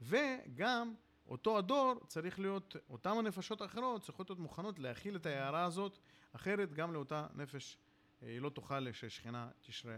וגם 0.00 0.94
אותו 1.28 1.58
הדור 1.58 1.94
צריך 2.06 2.38
להיות, 2.38 2.76
אותם 2.90 3.18
הנפשות 3.18 3.60
האחרות 3.60 4.02
צריכות 4.02 4.30
להיות 4.30 4.40
מוכנות 4.40 4.78
להכיל 4.78 5.16
את 5.16 5.26
ההערה 5.26 5.64
הזאת, 5.64 5.98
אחרת 6.32 6.72
גם 6.72 6.92
לאותה 6.92 7.26
נפש 7.34 7.78
אה, 8.22 8.28
היא 8.28 8.40
לא 8.40 8.48
תוכל 8.50 8.92
ששכינה 8.92 9.50
תשרה 9.60 9.96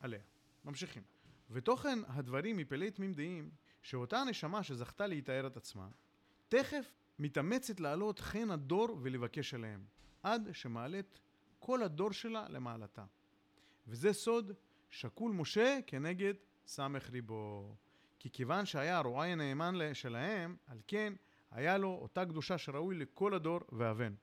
עליה. 0.00 0.20
ממשיכים. 0.64 1.02
ותוכן 1.50 1.98
הדברים 2.06 2.56
מפלאי 2.56 2.90
תמים 2.90 3.12
דעים, 3.12 3.50
שאותה 3.82 4.18
הנשמה 4.18 4.62
שזכתה 4.62 5.06
להתאר 5.06 5.46
את 5.46 5.56
עצמה, 5.56 5.88
תכף 6.48 6.92
מתאמצת 7.18 7.80
לעלות 7.80 8.18
חן 8.18 8.50
הדור 8.50 8.98
ולבקש 9.02 9.54
עליהם, 9.54 9.84
עד 10.22 10.48
שמעלת 10.52 11.18
כל 11.58 11.82
הדור 11.82 12.12
שלה 12.12 12.46
למעלתה. 12.48 13.04
וזה 13.88 14.12
סוד 14.12 14.52
שקול 14.90 15.32
משה 15.32 15.78
כנגד 15.86 16.34
סמך 16.66 17.10
ריבו. 17.10 17.74
כי 18.18 18.30
כיוון 18.30 18.66
שהיה 18.66 18.98
הרועי 18.98 19.32
הנאמן 19.32 19.94
שלהם, 19.94 20.56
על 20.66 20.78
כן 20.86 21.12
היה 21.50 21.78
לו 21.78 21.88
אותה 21.88 22.24
קדושה 22.24 22.58
שראוי 22.58 22.94
לכל 22.94 23.34
הדור 23.34 23.60
ואבן. 23.72 24.14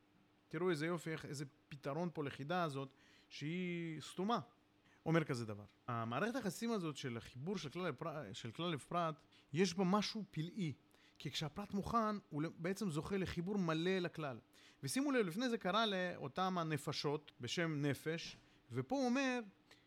תראו 0.48 0.70
איזה 0.70 0.86
יופי, 0.86 1.10
איזה 1.24 1.46
פתרון 1.70 2.10
פה 2.14 2.24
לחידה 2.24 2.64
הזאת, 2.64 2.90
שהיא 3.30 4.02
סתומה. 4.02 4.40
אומר 5.06 5.24
כזה 5.24 5.46
דבר. 5.46 5.64
המערכת 5.88 6.36
היחסים 6.36 6.72
הזאת 6.72 6.98
של 6.98 7.18
החיבור 7.18 7.58
של 7.58 7.70
כלל, 7.70 7.90
לפרט, 7.90 8.26
של 8.34 8.52
כלל 8.52 8.70
לפרט, 8.70 9.16
יש 9.54 9.74
בה 9.74 9.84
משהו 9.84 10.24
פלאי. 10.32 10.74
כי 11.18 11.32
כשהפרט 11.32 11.74
מוכן, 11.74 12.18
הוא 12.30 12.44
בעצם 12.58 12.90
זוכה 12.90 13.18
לחיבור 13.18 13.58
מלא 13.58 14.00
לכלל. 14.00 14.40
ושימו 14.84 15.12
לב, 15.12 15.28
לפני 15.28 15.50
זה 15.50 15.58
קרה 15.58 15.86
לאותם 15.86 16.58
הנפשות 16.58 17.32
בשם 17.42 17.82
נפש, 17.82 18.38
ופה 18.72 18.96
הוא 18.96 19.06
אומר 19.06 19.40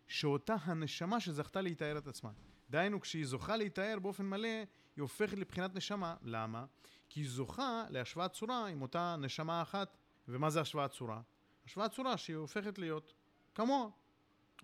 שאותה 0.07 0.57
הנשמה 0.63 1.21
שזכתה 1.21 1.61
להתאר 1.61 1.99
את 1.99 2.07
עצמה. 2.07 2.31
דהיינו, 2.71 3.01
כשהיא 3.01 3.27
זוכה 3.27 3.57
להתאר 3.57 3.99
באופן 4.03 4.25
מלא, 4.27 4.49
היא 4.97 5.03
הופכת 5.03 5.39
לבחינת 5.39 5.75
נשמה. 5.75 6.17
למה? 6.23 6.65
כי 7.09 7.21
היא 7.21 7.29
זוכה 7.29 7.85
להשוואת 7.91 8.33
צורה 8.33 8.67
עם 8.67 8.83
אותה 8.83 9.17
נשמה 9.19 9.63
אחת. 9.63 9.97
ומה 10.29 10.51
זה 10.51 10.61
השוואת 10.61 10.91
צורה? 10.91 11.21
השוואת 11.67 11.93
צורה 11.93 12.17
שהיא 12.17 12.37
הופכת 12.37 12.79
להיות 12.79 13.15
כמוה, 13.55 13.89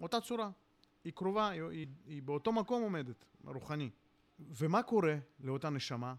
אותה 0.00 0.21
צורה. 0.21 0.50
היא 1.04 1.12
קרובה, 1.12 1.49
היא, 1.49 1.62
היא, 1.62 1.87
היא 2.07 2.23
באותו 2.23 2.52
מקום 2.52 2.83
עומדת, 2.83 3.25
רוחני. 3.45 3.90
ומה 4.38 4.83
קורה 4.83 5.16
לאותה 5.40 5.71
נשמה? 5.71 6.14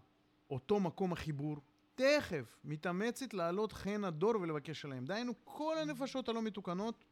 אותו 0.50 0.80
מקום 0.80 1.12
החיבור, 1.12 1.56
תכף 1.94 2.58
מתאמצת 2.64 3.34
לעלות 3.34 3.72
חן 3.72 4.04
הדור 4.04 4.32
ולבקש 4.40 4.84
עליהם. 4.84 5.04
דהיינו, 5.04 5.32
כל 5.44 5.78
הנפשות 5.78 6.28
הלא 6.28 6.42
מתוקנות, 6.42 7.04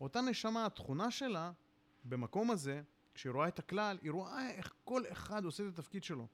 אותה 0.00 0.20
נשמה, 0.20 0.66
התכונה 0.66 1.10
שלה, 1.10 1.52
במקום 2.04 2.50
הזה, 2.50 2.82
כשהיא 3.14 3.32
רואה 3.32 3.48
את 3.48 3.58
הכלל, 3.58 3.98
היא 4.02 4.10
רואה 4.10 4.50
איך 4.50 4.72
כל 4.84 5.02
אחד 5.12 5.44
עושה 5.44 5.62
את 5.68 5.78
התפקיד 5.78 6.04
שלו. 6.04 6.26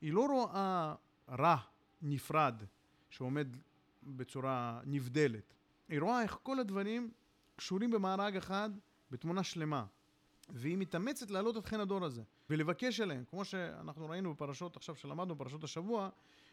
היא 0.00 0.12
לא 0.12 0.26
רואה 0.26 0.94
רע 1.28 1.56
נפרד 2.02 2.62
שעומד 3.10 3.56
בצורה 4.02 4.80
נבדלת. 4.84 5.54
היא 5.88 6.00
רואה 6.00 6.22
איך 6.22 6.38
כל 6.42 6.58
הדברים 6.58 7.10
קשורים 7.56 7.90
במארג 7.90 8.36
אחד 8.36 8.70
בתמונה 9.10 9.42
שלמה. 9.42 9.84
והיא 10.48 10.76
מתאמצת 10.76 11.30
להעלות 11.30 11.56
את 11.56 11.66
חן 11.66 11.80
הדור 11.80 12.04
הזה 12.04 12.22
ולבקש 12.50 13.00
עליהם, 13.00 13.24
כמו 13.30 13.44
שאנחנו 13.44 14.08
ראינו 14.08 14.34
בפרשות 14.34 14.76
עכשיו 14.76 14.96
שלמדנו 14.96 15.34
בפרשות 15.34 15.64
השבוע, 15.64 16.08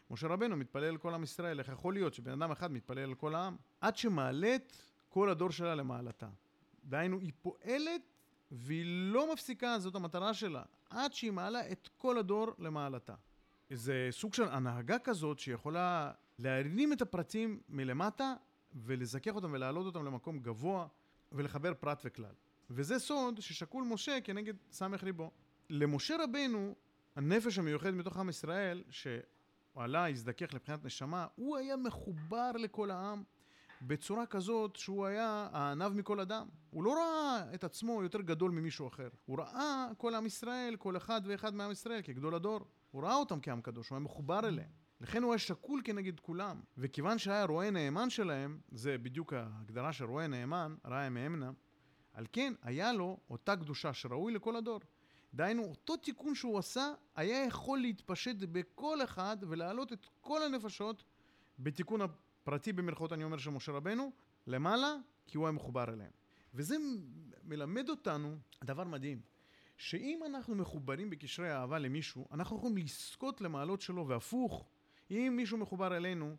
משה 0.09 0.27
רבנו 0.27 0.55
מתפלל 0.57 0.83
על 0.83 0.97
כל 0.97 1.13
עם 1.13 1.23
ישראל, 1.23 1.59
איך 1.59 1.67
יכול 1.69 1.93
להיות 1.93 2.13
שבן 2.13 2.31
אדם 2.31 2.51
אחד 2.51 2.71
מתפלל 2.71 2.99
על 3.03 3.15
כל 3.15 3.35
העם? 3.35 3.55
עד 3.81 3.97
שמעלת 3.97 4.77
כל 5.09 5.29
הדור 5.29 5.51
שלה 5.51 5.75
למעלתה. 5.75 6.29
דהיינו, 6.83 7.19
היא 7.19 7.31
פועלת 7.41 8.01
והיא 8.51 8.85
לא 8.85 9.33
מפסיקה, 9.33 9.79
זאת 9.79 9.95
המטרה 9.95 10.33
שלה, 10.33 10.63
עד 10.89 11.13
שהיא 11.13 11.31
מעלה 11.31 11.71
את 11.71 11.89
כל 11.97 12.17
הדור 12.17 12.47
למעלתה. 12.59 13.15
זה 13.69 14.07
סוג 14.11 14.33
של 14.33 14.47
הנהגה 14.47 14.99
כזאת 14.99 15.39
שיכולה 15.39 16.11
להרים 16.39 16.93
את 16.93 17.01
הפרטים 17.01 17.59
מלמטה 17.69 18.33
ולזכך 18.73 19.35
אותם 19.35 19.53
ולהעלות 19.53 19.85
אותם 19.85 20.05
למקום 20.05 20.39
גבוה 20.39 20.87
ולחבר 21.31 21.73
פרט 21.73 22.01
וכלל. 22.05 22.33
וזה 22.69 22.99
סוד 22.99 23.39
ששקול 23.39 23.83
משה 23.83 24.21
כנגד 24.23 24.53
סמך 24.71 25.03
ריבו. 25.03 25.31
למשה 25.69 26.15
רבנו, 26.23 26.75
הנפש 27.15 27.57
המיוחדת 27.59 27.93
מתוך 27.93 28.17
עם 28.17 28.29
ישראל, 28.29 28.83
שהוא 28.89 29.13
עלה, 29.75 30.09
הזדכך 30.09 30.53
לבחינת 30.53 30.85
נשמה, 30.85 31.27
הוא 31.35 31.57
היה 31.57 31.77
מחובר 31.77 32.51
לכל 32.51 32.91
העם 32.91 33.23
בצורה 33.81 34.25
כזאת 34.25 34.75
שהוא 34.75 35.05
היה 35.05 35.47
הענב 35.51 35.87
מכל 35.87 36.19
אדם. 36.19 36.47
הוא 36.69 36.83
לא 36.83 36.93
ראה 36.93 37.53
את 37.53 37.63
עצמו 37.63 38.03
יותר 38.03 38.21
גדול 38.21 38.51
ממישהו 38.51 38.87
אחר. 38.87 39.09
הוא 39.25 39.39
ראה 39.39 39.87
כל 39.97 40.15
עם 40.15 40.25
ישראל, 40.25 40.75
כל 40.75 40.97
אחד 40.97 41.21
ואחד 41.25 41.55
מעם 41.55 41.71
ישראל 41.71 42.01
כגדול 42.01 42.35
הדור. 42.35 42.59
הוא 42.91 43.03
ראה 43.03 43.15
אותם 43.15 43.39
כעם 43.41 43.61
קדוש, 43.61 43.89
הוא 43.89 43.95
היה 43.95 44.03
מחובר 44.03 44.39
אליהם. 44.47 44.69
לכן 45.01 45.23
הוא 45.23 45.31
היה 45.31 45.39
שקול 45.39 45.81
כנגד 45.83 46.19
כולם. 46.19 46.61
וכיוון 46.77 47.17
שהיה 47.17 47.45
רועה 47.45 47.69
נאמן 47.69 48.09
שלהם, 48.09 48.59
זה 48.71 48.97
בדיוק 48.97 49.33
ההגדרה 49.33 49.93
של 49.93 50.05
רועה 50.05 50.27
נאמן, 50.27 50.75
ראיה 50.85 51.09
מאמנה, 51.09 51.51
על 52.13 52.25
כן 52.31 52.53
היה 52.61 52.93
לו 52.93 53.17
אותה 53.29 53.55
קדושה 53.55 53.93
שראוי 53.93 54.33
לכל 54.33 54.55
הדור. 54.55 54.79
דהיינו, 55.33 55.63
אותו 55.63 55.97
תיקון 55.97 56.35
שהוא 56.35 56.59
עשה, 56.59 56.93
היה 57.15 57.45
יכול 57.45 57.79
להתפשט 57.79 58.35
בכל 58.39 59.03
אחד 59.03 59.37
ולהעלות 59.41 59.93
את 59.93 60.07
כל 60.21 60.43
הנפשות 60.43 61.03
בתיקון 61.59 62.01
הפרטי 62.01 62.73
במרכאות 62.73 63.13
אני 63.13 63.23
אומר 63.23 63.37
של 63.37 63.49
משה 63.49 63.71
רבנו, 63.71 64.11
למעלה, 64.47 64.95
כי 65.27 65.37
הוא 65.37 65.45
היה 65.45 65.51
מחובר 65.51 65.83
אליהם. 65.93 66.11
וזה 66.53 66.75
מלמד 67.43 67.89
אותנו 67.89 68.37
דבר 68.63 68.83
מדהים, 68.83 69.21
שאם 69.77 70.19
אנחנו 70.25 70.55
מחוברים 70.55 71.09
בקשרי 71.09 71.51
אהבה 71.51 71.79
למישהו, 71.79 72.27
אנחנו 72.31 72.57
יכולים 72.57 72.77
לזכות 72.77 73.41
למעלות 73.41 73.81
שלו, 73.81 74.07
והפוך, 74.07 74.65
אם 75.11 75.33
מישהו 75.35 75.57
מחובר 75.57 75.97
אלינו, 75.97 76.35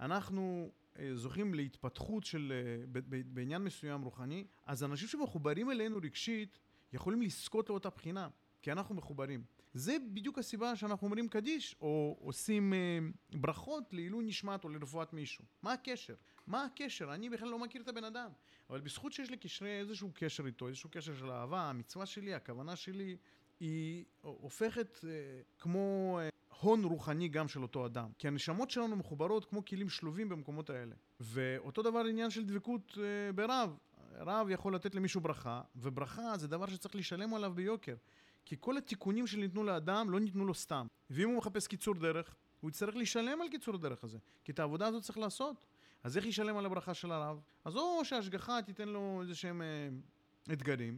אנחנו 0.00 0.70
זוכים 1.14 1.54
להתפתחות 1.54 2.24
של, 2.24 2.52
אה, 2.52 3.00
בעניין 3.26 3.64
מסוים 3.64 4.02
רוחני, 4.02 4.46
אז 4.66 4.84
אנשים 4.84 5.08
שמחוברים 5.08 5.70
אלינו 5.70 5.96
רגשית 6.02 6.58
יכולים 6.92 7.22
לזכות 7.22 7.70
לאותה 7.70 7.90
בחינה, 7.90 8.28
כי 8.62 8.72
אנחנו 8.72 8.94
מחוברים. 8.94 9.44
זה 9.74 9.96
בדיוק 10.12 10.38
הסיבה 10.38 10.76
שאנחנו 10.76 11.06
אומרים 11.06 11.28
קדיש, 11.28 11.76
או 11.80 12.16
עושים 12.20 12.74
אה, 12.74 12.98
ברכות 13.32 13.92
לעילוי 13.92 14.24
נשמת 14.24 14.64
או 14.64 14.68
לרפואת 14.68 15.12
מישהו. 15.12 15.44
מה 15.62 15.72
הקשר? 15.72 16.14
מה 16.46 16.64
הקשר? 16.64 17.14
אני 17.14 17.30
בכלל 17.30 17.48
לא 17.48 17.58
מכיר 17.58 17.82
את 17.82 17.88
הבן 17.88 18.04
אדם. 18.04 18.30
אבל 18.70 18.80
בזכות 18.80 19.12
שיש 19.12 19.30
לי 19.30 19.36
קשרי 19.36 19.78
איזשהו 19.78 20.10
קשר 20.14 20.46
איתו, 20.46 20.68
איזשהו 20.68 20.90
קשר 20.90 21.14
של 21.14 21.30
אהבה, 21.30 21.60
המצווה 21.60 22.06
שלי, 22.06 22.34
הכוונה 22.34 22.76
שלי, 22.76 23.16
היא 23.60 24.04
הופכת 24.20 25.04
אה, 25.04 25.10
כמו 25.58 26.18
אה, 26.22 26.28
הון 26.62 26.84
רוחני 26.84 27.28
גם 27.28 27.48
של 27.48 27.62
אותו 27.62 27.86
אדם. 27.86 28.10
כי 28.18 28.28
הנשמות 28.28 28.70
שלנו 28.70 28.96
מחוברות 28.96 29.44
כמו 29.44 29.64
כלים 29.64 29.88
שלובים 29.88 30.28
במקומות 30.28 30.70
האלה. 30.70 30.94
ואותו 31.20 31.82
דבר 31.82 32.04
עניין 32.08 32.30
של 32.30 32.44
דבקות 32.44 32.98
אה, 32.98 33.32
ברב. 33.32 33.76
רב 34.14 34.46
יכול 34.50 34.74
לתת 34.74 34.94
למישהו 34.94 35.20
ברכה, 35.20 35.60
וברכה 35.76 36.38
זה 36.38 36.48
דבר 36.48 36.66
שצריך 36.66 36.94
לשלם 36.94 37.34
עליו 37.34 37.52
ביוקר. 37.54 37.94
כי 38.44 38.56
כל 38.60 38.76
התיקונים 38.76 39.26
שניתנו 39.26 39.64
לאדם 39.64 40.10
לא 40.10 40.20
ניתנו 40.20 40.44
לו 40.44 40.54
סתם. 40.54 40.86
ואם 41.10 41.28
הוא 41.28 41.36
מחפש 41.36 41.66
קיצור 41.66 41.94
דרך, 41.94 42.34
הוא 42.60 42.70
יצטרך 42.70 42.96
לשלם 42.96 43.42
על 43.42 43.48
קיצור 43.48 43.74
הדרך 43.74 44.04
הזה. 44.04 44.18
כי 44.44 44.52
את 44.52 44.58
העבודה 44.58 44.86
הזאת 44.86 45.02
צריך 45.02 45.18
לעשות. 45.18 45.66
אז 46.02 46.16
איך 46.16 46.26
ישלם 46.26 46.56
על 46.56 46.66
הברכה 46.66 46.94
של 46.94 47.12
הרב? 47.12 47.40
אז 47.64 47.76
או 47.76 48.04
שההשגחה 48.04 48.62
תיתן 48.62 48.88
לו 48.88 49.18
איזה 49.22 49.34
שהם 49.34 49.62
אה, 49.62 49.88
אתגרים, 50.52 50.96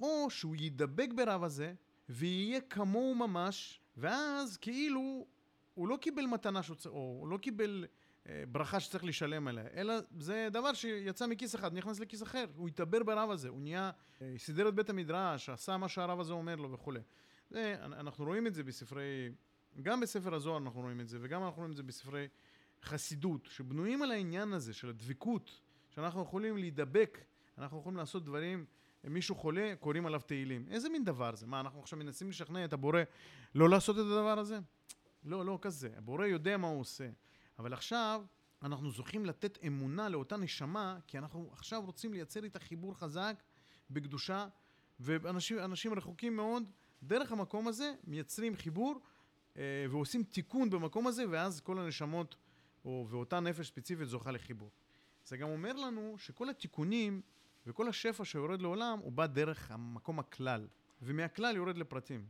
או 0.00 0.30
שהוא 0.30 0.56
ידבק 0.58 1.08
ברב 1.16 1.44
הזה, 1.44 1.74
ויהיה 2.08 2.60
כמוהו 2.60 3.14
ממש, 3.14 3.80
ואז 3.96 4.56
כאילו 4.56 5.26
הוא 5.74 5.88
לא 5.88 5.96
קיבל 5.96 6.26
מתנה 6.26 6.62
שוצ... 6.62 6.86
או 6.86 7.16
הוא 7.20 7.28
לא 7.28 7.38
קיבל 7.38 7.84
אה, 8.28 8.44
ברכה 8.48 8.80
שצריך 8.80 9.04
לשלם 9.04 9.48
עליה, 9.48 9.64
אלא 9.74 9.94
זה 10.18 10.48
דבר 10.52 10.74
שיצא 10.74 11.26
מכיס 11.26 11.54
אחד, 11.54 11.74
נכנס 11.74 12.00
לכיס 12.00 12.22
אחר, 12.22 12.44
הוא 12.56 12.68
התעבר 12.68 13.02
ברב 13.02 13.30
הזה, 13.30 13.48
הוא 13.48 13.60
נהיה, 13.60 13.90
אה, 14.22 14.34
סידר 14.38 14.68
את 14.68 14.74
בית 14.74 14.90
המדרש, 14.90 15.48
עשה 15.48 15.76
מה 15.76 15.88
שהרב 15.88 16.20
הזה 16.20 16.32
אומר 16.32 16.56
לו 16.56 16.72
וכולי. 16.72 17.00
זה, 17.50 17.76
אנחנו 17.82 18.24
רואים 18.24 18.46
את 18.46 18.54
זה 18.54 18.64
בספרי, 18.64 19.32
גם 19.82 20.00
בספר 20.00 20.34
הזוהר 20.34 20.58
אנחנו 20.58 20.80
רואים 20.80 21.00
את 21.00 21.08
זה, 21.08 21.18
וגם 21.20 21.44
אנחנו 21.44 21.58
רואים 21.58 21.72
את 21.72 21.76
זה 21.76 21.82
בספרי 21.82 22.28
חסידות, 22.82 23.48
שבנויים 23.50 24.02
על 24.02 24.10
העניין 24.10 24.52
הזה 24.52 24.74
של 24.74 24.88
הדבקות, 24.88 25.60
שאנחנו 25.90 26.22
יכולים 26.22 26.56
להידבק, 26.56 27.18
אנחנו 27.58 27.78
יכולים 27.78 27.96
לעשות 27.96 28.24
דברים, 28.24 28.64
מישהו 29.10 29.34
חולה, 29.34 29.74
קוראים 29.80 30.06
עליו 30.06 30.20
תהילים. 30.20 30.66
איזה 30.70 30.88
מין 30.88 31.04
דבר 31.04 31.36
זה? 31.36 31.46
מה, 31.46 31.60
אנחנו 31.60 31.80
עכשיו 31.80 31.98
מנסים 31.98 32.28
לשכנע 32.28 32.64
את 32.64 32.72
הבורא 32.72 33.00
לא 33.54 33.70
לעשות 33.70 33.96
את 33.96 34.00
הדבר 34.00 34.38
הזה? 34.38 34.58
לא, 35.24 35.46
לא 35.46 35.58
כזה. 35.62 35.90
הבורא 35.96 36.26
יודע 36.26 36.56
מה 36.56 36.66
הוא 36.66 36.80
עושה. 36.80 37.08
אבל 37.58 37.72
עכשיו 37.72 38.24
אנחנו 38.62 38.90
זוכים 38.90 39.26
לתת 39.26 39.58
אמונה 39.66 40.08
לאותה 40.08 40.36
נשמה, 40.36 40.98
כי 41.06 41.18
אנחנו 41.18 41.50
עכשיו 41.52 41.82
רוצים 41.84 42.12
לייצר 42.12 42.44
איתה 42.44 42.58
חיבור 42.58 42.94
חזק 42.94 43.42
בקדושה, 43.90 44.48
ואנשים 45.00 45.94
רחוקים 45.94 46.36
מאוד, 46.36 46.70
דרך 47.02 47.32
המקום 47.32 47.68
הזה 47.68 47.94
מייצרים 48.04 48.56
חיבור 48.56 49.00
אה, 49.56 49.86
ועושים 49.90 50.24
תיקון 50.24 50.70
במקום 50.70 51.06
הזה, 51.06 51.24
ואז 51.30 51.60
כל 51.60 51.78
הנשמות, 51.78 52.36
או, 52.84 53.06
ואותה 53.10 53.40
נפש 53.40 53.66
ספציפית 53.66 54.08
זוכה 54.08 54.30
לחיבור. 54.30 54.70
זה 55.24 55.36
גם 55.36 55.48
אומר 55.48 55.72
לנו 55.72 56.14
שכל 56.18 56.48
התיקונים 56.48 57.22
וכל 57.66 57.88
השפע 57.88 58.24
שיורד 58.24 58.62
לעולם, 58.62 58.98
הוא 58.98 59.12
בא 59.12 59.26
דרך 59.26 59.70
המקום 59.70 60.18
הכלל, 60.18 60.66
ומהכלל 61.02 61.56
יורד 61.56 61.78
לפרטים. 61.78 62.26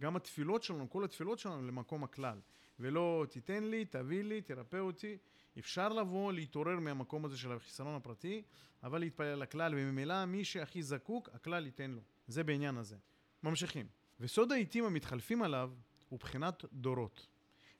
גם 0.00 0.16
התפילות 0.16 0.62
שלנו, 0.62 0.90
כל 0.90 1.04
התפילות 1.04 1.38
שלנו 1.38 1.66
למקום 1.66 2.04
הכלל. 2.04 2.40
ולא 2.80 3.26
תיתן 3.30 3.64
לי, 3.64 3.84
תביא 3.84 4.22
לי, 4.22 4.42
תרפא 4.42 4.76
אותי. 4.76 5.18
אפשר 5.58 5.88
לבוא, 5.88 6.32
להתעורר 6.32 6.80
מהמקום 6.80 7.24
הזה 7.24 7.38
של 7.38 7.52
החיסרון 7.52 7.94
הפרטי, 7.94 8.42
אבל 8.82 8.98
להתפלל 8.98 9.38
לכלל, 9.38 9.74
וממילא 9.76 10.24
מי 10.24 10.44
שהכי 10.44 10.82
זקוק, 10.82 11.28
הכלל 11.32 11.66
ייתן 11.66 11.90
לו. 11.90 12.02
זה 12.26 12.44
בעניין 12.44 12.76
הזה. 12.76 12.96
ממשיכים. 13.42 13.86
וסוד 14.20 14.52
העיתים 14.52 14.84
המתחלפים 14.84 15.42
עליו 15.42 15.70
הוא 16.08 16.18
בחינת 16.18 16.64
דורות. 16.72 17.26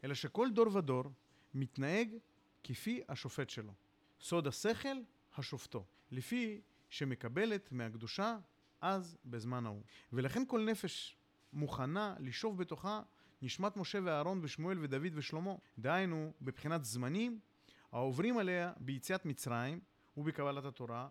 אלא 0.04 0.14
שכל 0.14 0.50
דור 0.50 0.76
ודור 0.76 1.04
מתנהג 1.54 2.09
כפי 2.64 3.00
השופט 3.09 3.50
שלו. 3.50 3.73
סוד 4.21 4.47
השכל, 4.47 4.97
השופטו. 5.37 5.85
לפי 6.11 6.61
שמקבלת 6.92 7.72
מהקדושה 7.72 8.38
אז 8.80 9.18
בזמן 9.25 9.66
ההוא. 9.66 9.82
ולכן 10.12 10.42
כל 10.46 10.64
נפש 10.64 11.16
מוכנה 11.52 12.14
לשאוב 12.20 12.58
בתוכה 12.58 13.02
נשמת 13.42 13.76
משה 13.76 13.99
ואהרון 14.04 14.40
ושמואל 14.42 14.78
ודוד 14.80 15.12
ושלמה. 15.14 15.54
דהיינו, 15.78 16.32
בבחינת 16.42 16.84
זמנים 16.84 17.40
העוברים 17.92 18.38
עליה 18.38 18.72
ביציאת 18.76 19.25
מצרים 19.26 19.80
ובקבלת 20.16 20.64
התורה, 20.64 21.08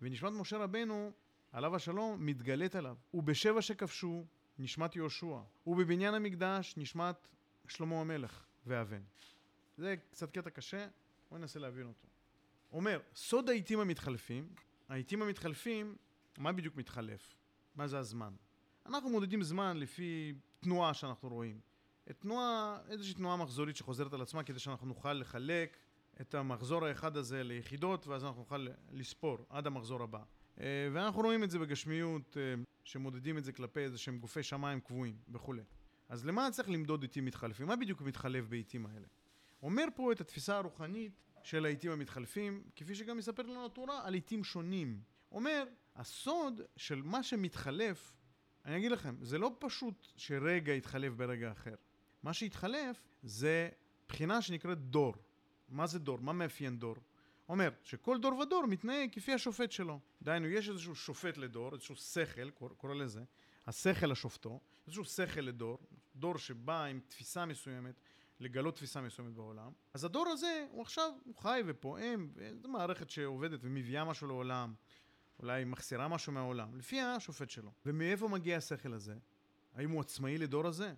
ונשמת 0.00 0.32
משה 0.32 0.56
רבנו, 0.56 1.12
עליו 1.52 1.76
השלום, 1.76 2.26
מתגלית 2.26 2.74
עליו. 2.74 2.96
ובשבע 3.14 3.62
שכבשו, 3.62 4.26
נשמת 4.58 4.96
יהושע. 4.96 5.38
ובבניין 5.66 6.14
המקדש, 6.14 6.74
נשמת 6.76 7.28
שלמה 7.68 8.00
המלך 8.00 8.46
ואבן. 8.66 9.02
זה 9.76 9.96
קצת 10.10 10.30
קטע 10.30 10.50
קשה, 10.50 10.88
בואו 11.30 11.40
ננסה 11.40 11.58
להבין 11.58 11.86
אותו. 11.86 12.08
אומר, 12.72 13.00
סוד 13.14 13.50
העיתים 13.50 13.80
המתחלפים, 13.80 14.48
העיתים 14.88 15.22
המתחלפים, 15.22 15.96
מה 16.38 16.52
בדיוק 16.52 16.76
מתחלף? 16.76 17.34
מה 17.74 17.86
זה 17.86 17.98
הזמן? 17.98 18.34
אנחנו 18.86 19.10
מודדים 19.10 19.42
זמן 19.42 19.76
לפי 19.76 20.34
תנועה 20.60 20.94
שאנחנו 20.94 21.28
רואים. 21.28 21.60
תנועה, 22.12 22.78
איזושהי 22.88 23.14
תנועה 23.14 23.36
מחזורית 23.36 23.76
שחוזרת 23.76 24.12
על 24.12 24.22
עצמה 24.22 24.42
כדי 24.42 24.58
שאנחנו 24.58 24.86
נוכל 24.86 25.12
לחלק 25.12 25.76
את 26.20 26.34
המחזור 26.34 26.84
האחד 26.84 27.16
הזה 27.16 27.42
ליחידות 27.42 28.06
ואז 28.06 28.24
אנחנו 28.24 28.40
נוכל 28.40 28.66
לספור 28.92 29.38
עד 29.48 29.66
המחזור 29.66 30.02
הבא. 30.02 30.22
אה, 30.60 30.88
ואנחנו 30.92 31.22
רואים 31.22 31.44
את 31.44 31.50
זה 31.50 31.58
בגשמיות, 31.58 32.36
אה, 32.36 32.62
שמודדים 32.84 33.38
את 33.38 33.44
זה 33.44 33.52
כלפי 33.52 33.80
איזה 33.80 33.98
שהם 33.98 34.18
גופי 34.18 34.42
שמיים 34.42 34.80
קבועים 34.80 35.16
וכולי. 35.28 35.62
אז 36.08 36.26
למה 36.26 36.50
צריך 36.50 36.70
למדוד 36.70 37.02
עיתים 37.02 37.24
מתחלפים? 37.24 37.66
מה 37.66 37.76
בדיוק 37.76 38.00
מתחלף 38.00 38.44
בעיתים 38.48 38.86
האלה? 38.86 39.06
אומר 39.62 39.84
פה 39.94 40.12
את 40.12 40.20
התפיסה 40.20 40.56
הרוחנית 40.56 41.20
של 41.44 41.64
העיתים 41.64 41.90
המתחלפים, 41.90 42.62
כפי 42.76 42.94
שגם 42.94 43.16
מספר 43.16 43.42
לנו 43.42 43.66
התורה, 43.66 44.06
על 44.06 44.14
עיתים 44.14 44.44
שונים. 44.44 45.00
אומר, 45.32 45.64
הסוד 45.96 46.60
של 46.76 47.02
מה 47.02 47.22
שמתחלף 47.22 48.14
אני 48.64 48.76
אגיד 48.76 48.92
לכם, 48.92 49.16
זה 49.22 49.38
לא 49.38 49.56
פשוט 49.58 50.06
שרגע 50.16 50.72
יתחלף 50.72 51.12
ברגע 51.12 51.52
אחר. 51.52 51.74
מה 52.22 52.32
שהתחלף 52.32 53.02
זה 53.22 53.68
בחינה 54.08 54.42
שנקראת 54.42 54.78
דור. 54.78 55.14
מה 55.68 55.86
זה 55.86 55.98
דור? 55.98 56.20
מה 56.20 56.32
מאפיין 56.32 56.78
דור? 56.78 56.96
אומר 57.48 57.70
שכל 57.82 58.18
דור 58.20 58.38
ודור 58.38 58.66
מתנהג 58.66 59.08
כפי 59.12 59.32
השופט 59.32 59.72
שלו. 59.72 60.00
דהיינו, 60.22 60.48
יש 60.48 60.68
איזשהו 60.68 60.94
שופט 60.94 61.36
לדור, 61.36 61.72
איזשהו 61.72 61.96
שכל, 61.96 62.48
קורא 62.76 62.94
לזה, 62.94 63.22
השכל 63.66 64.12
השופטו, 64.12 64.60
איזשהו 64.86 65.04
שכל 65.04 65.40
לדור, 65.40 65.78
דור 66.16 66.38
שבא 66.38 66.84
עם 66.84 67.00
תפיסה 67.08 67.46
מסוימת, 67.46 68.00
לגלות 68.40 68.74
תפיסה 68.74 69.00
מסוימת 69.00 69.32
בעולם. 69.32 69.72
אז 69.94 70.04
הדור 70.04 70.28
הזה, 70.28 70.66
הוא 70.70 70.82
עכשיו, 70.82 71.12
הוא 71.24 71.36
חי 71.36 71.62
ופועם, 71.66 72.30
זו 72.62 72.68
מערכת 72.68 73.10
שעובדת 73.10 73.60
ומביאה 73.62 74.04
משהו 74.04 74.26
לעולם. 74.26 74.74
אולי 75.38 75.64
מחסירה 75.64 76.08
משהו 76.08 76.32
מהעולם, 76.32 76.76
לפי 76.76 77.00
השופט 77.00 77.50
שלו. 77.50 77.72
ומאיפה 77.86 78.28
מגיע 78.28 78.56
השכל 78.56 78.92
הזה? 78.92 79.14
האם 79.74 79.90
הוא 79.90 80.00
עצמאי 80.00 80.38
לדור 80.38 80.66
הזה? 80.66 80.94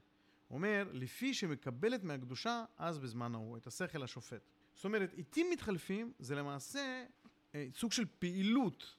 הוא 0.49 0.57
אומר, 0.57 0.89
לפי 0.93 1.35
שמקבלת 1.35 2.05
מהקדושה, 2.05 2.65
אז 2.77 2.99
בזמן 2.99 3.35
ההוא, 3.35 3.57
את 3.57 3.67
השכל 3.67 4.03
השופט. 4.03 4.43
זאת 4.75 4.85
אומרת, 4.85 5.13
עיתים 5.13 5.47
מתחלפים 5.53 6.13
זה 6.19 6.35
למעשה 6.35 7.07
אה, 7.55 7.67
סוג 7.75 7.93
של 7.93 8.05
פעילות 8.19 8.97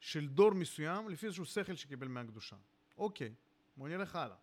של 0.00 0.28
דור 0.28 0.54
מסוים 0.54 1.08
לפי 1.08 1.26
איזשהו 1.26 1.44
שכל 1.44 1.76
שקיבל 1.76 2.08
מהקדושה. 2.08 2.56
אוקיי, 2.98 3.34
בואו 3.76 3.88
נלך 3.88 4.16
הלאה. 4.16 4.36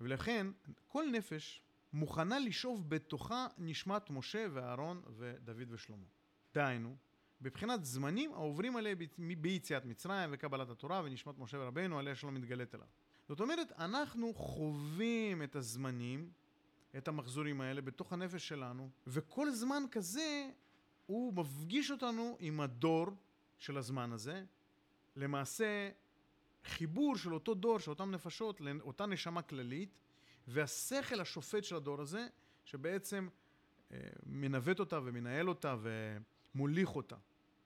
ולכן, 0.00 0.46
כל 0.88 1.04
נפש 1.12 1.62
מוכנה 1.92 2.38
לשאוב 2.38 2.90
בתוכה 2.90 3.46
נשמת 3.58 4.10
משה 4.10 4.46
ואהרון 4.52 5.02
ודוד 5.16 5.72
ושלמה. 5.72 6.06
דהיינו, 6.54 6.96
בבחינת 7.40 7.84
זמנים 7.84 8.34
העוברים 8.34 8.76
עליה 8.76 8.94
ביציאת 9.18 9.84
מצרים 9.84 10.30
וקבלת 10.32 10.70
התורה 10.70 11.02
ונשמת 11.04 11.38
משה 11.38 11.58
ורבנו 11.60 11.98
עליה 11.98 12.14
שלא 12.14 12.30
מתגלית 12.30 12.74
אליו. 12.74 12.86
זאת 13.28 13.40
אומרת, 13.40 13.72
אנחנו 13.78 14.34
חווים 14.34 15.42
את 15.42 15.56
הזמנים, 15.56 16.30
את 16.96 17.08
המחזורים 17.08 17.60
האלה 17.60 17.80
בתוך 17.80 18.12
הנפש 18.12 18.48
שלנו, 18.48 18.90
וכל 19.06 19.50
זמן 19.50 19.82
כזה 19.90 20.50
הוא 21.06 21.34
מפגיש 21.34 21.90
אותנו 21.90 22.36
עם 22.40 22.60
הדור 22.60 23.06
של 23.58 23.78
הזמן 23.78 24.12
הזה. 24.12 24.44
למעשה, 25.16 25.90
חיבור 26.64 27.16
של 27.16 27.34
אותו 27.34 27.54
דור, 27.54 27.78
של 27.78 27.90
אותן 27.90 28.10
נפשות, 28.10 28.60
לאותה 28.60 29.06
נשמה 29.06 29.42
כללית, 29.42 29.98
והשכל 30.46 31.20
השופט 31.20 31.64
של 31.64 31.76
הדור 31.76 32.00
הזה, 32.00 32.26
שבעצם 32.64 33.28
אה, 33.92 33.98
מנווט 34.26 34.80
אותה 34.80 35.00
ומנהל 35.04 35.48
אותה 35.48 35.76
ו... 35.78 36.16
מוליך 36.56 36.96
אותה. 36.96 37.16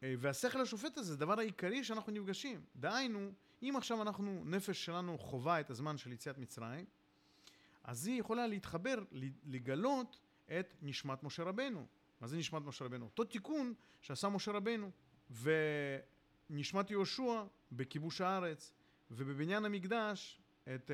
אה, 0.03 0.15
והשכל 0.19 0.61
השופט 0.61 0.99
הזה 0.99 1.09
זה 1.09 1.15
הדבר 1.15 1.39
העיקרי 1.39 1.85
שאנחנו 1.85 2.13
נפגשים. 2.13 2.65
דהיינו, 2.77 3.33
אם 3.63 3.75
עכשיו 3.77 4.03
אנחנו, 4.03 4.43
נפש 4.45 4.85
שלנו 4.85 5.19
חווה 5.19 5.61
את 5.61 5.71
הזמן 5.71 5.99
של 5.99 6.13
יציאת 6.13 6.39
מצרים, 6.39 6.85
אז 7.85 8.07
היא 8.07 8.21
יכולה 8.21 8.47
להתחבר, 8.47 9.05
לגלות 9.45 10.21
את 10.47 10.75
נשמת 10.83 11.23
משה 11.23 11.43
רבנו. 11.43 11.87
מה 12.21 12.27
זה 12.27 12.37
נשמת 12.37 12.63
משה 12.63 12.85
רבנו? 12.85 13.05
אותו 13.05 13.25
תיקון 13.25 13.75
שעשה 14.01 14.29
משה 14.29 14.53
רבנו. 14.53 14.91
ונשמת 16.51 16.91
יהושע 16.91 17.43
בכיבוש 17.73 18.21
הארץ, 18.21 18.75
ובבניין 19.11 19.65
המקדש 19.65 20.40
את 20.75 20.91
uh, 20.91 20.93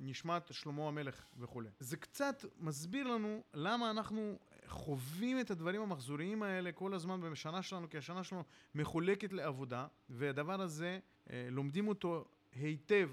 נשמת 0.00 0.54
שלמה 0.54 0.88
המלך 0.88 1.26
וכולי. 1.38 1.68
זה 1.78 1.96
קצת 1.96 2.44
מסביר 2.58 3.06
לנו 3.06 3.42
למה 3.54 3.90
אנחנו 3.90 4.38
חווים 4.66 5.40
את 5.40 5.50
הדברים 5.50 5.82
המחזוריים 5.82 6.42
האלה 6.42 6.72
כל 6.72 6.94
הזמן 6.94 7.20
בשנה 7.20 7.62
שלנו, 7.62 7.90
כי 7.90 7.98
השנה 7.98 8.24
שלנו 8.24 8.44
מחולקת 8.74 9.32
לעבודה, 9.32 9.86
והדבר 10.08 10.60
הזה, 10.60 10.98
אה, 11.30 11.48
לומדים 11.50 11.88
אותו 11.88 12.24
היטב 12.52 13.10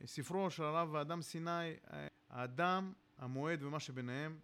מספרו 0.00 0.50
של 0.50 0.62
הרב 0.62 0.94
האדם 0.94 1.22
סיני, 1.22 1.50
אה, 1.50 2.06
האדם, 2.30 2.92
המועד 3.18 3.62
ומה 3.62 3.80
שביניהם. 3.80 4.38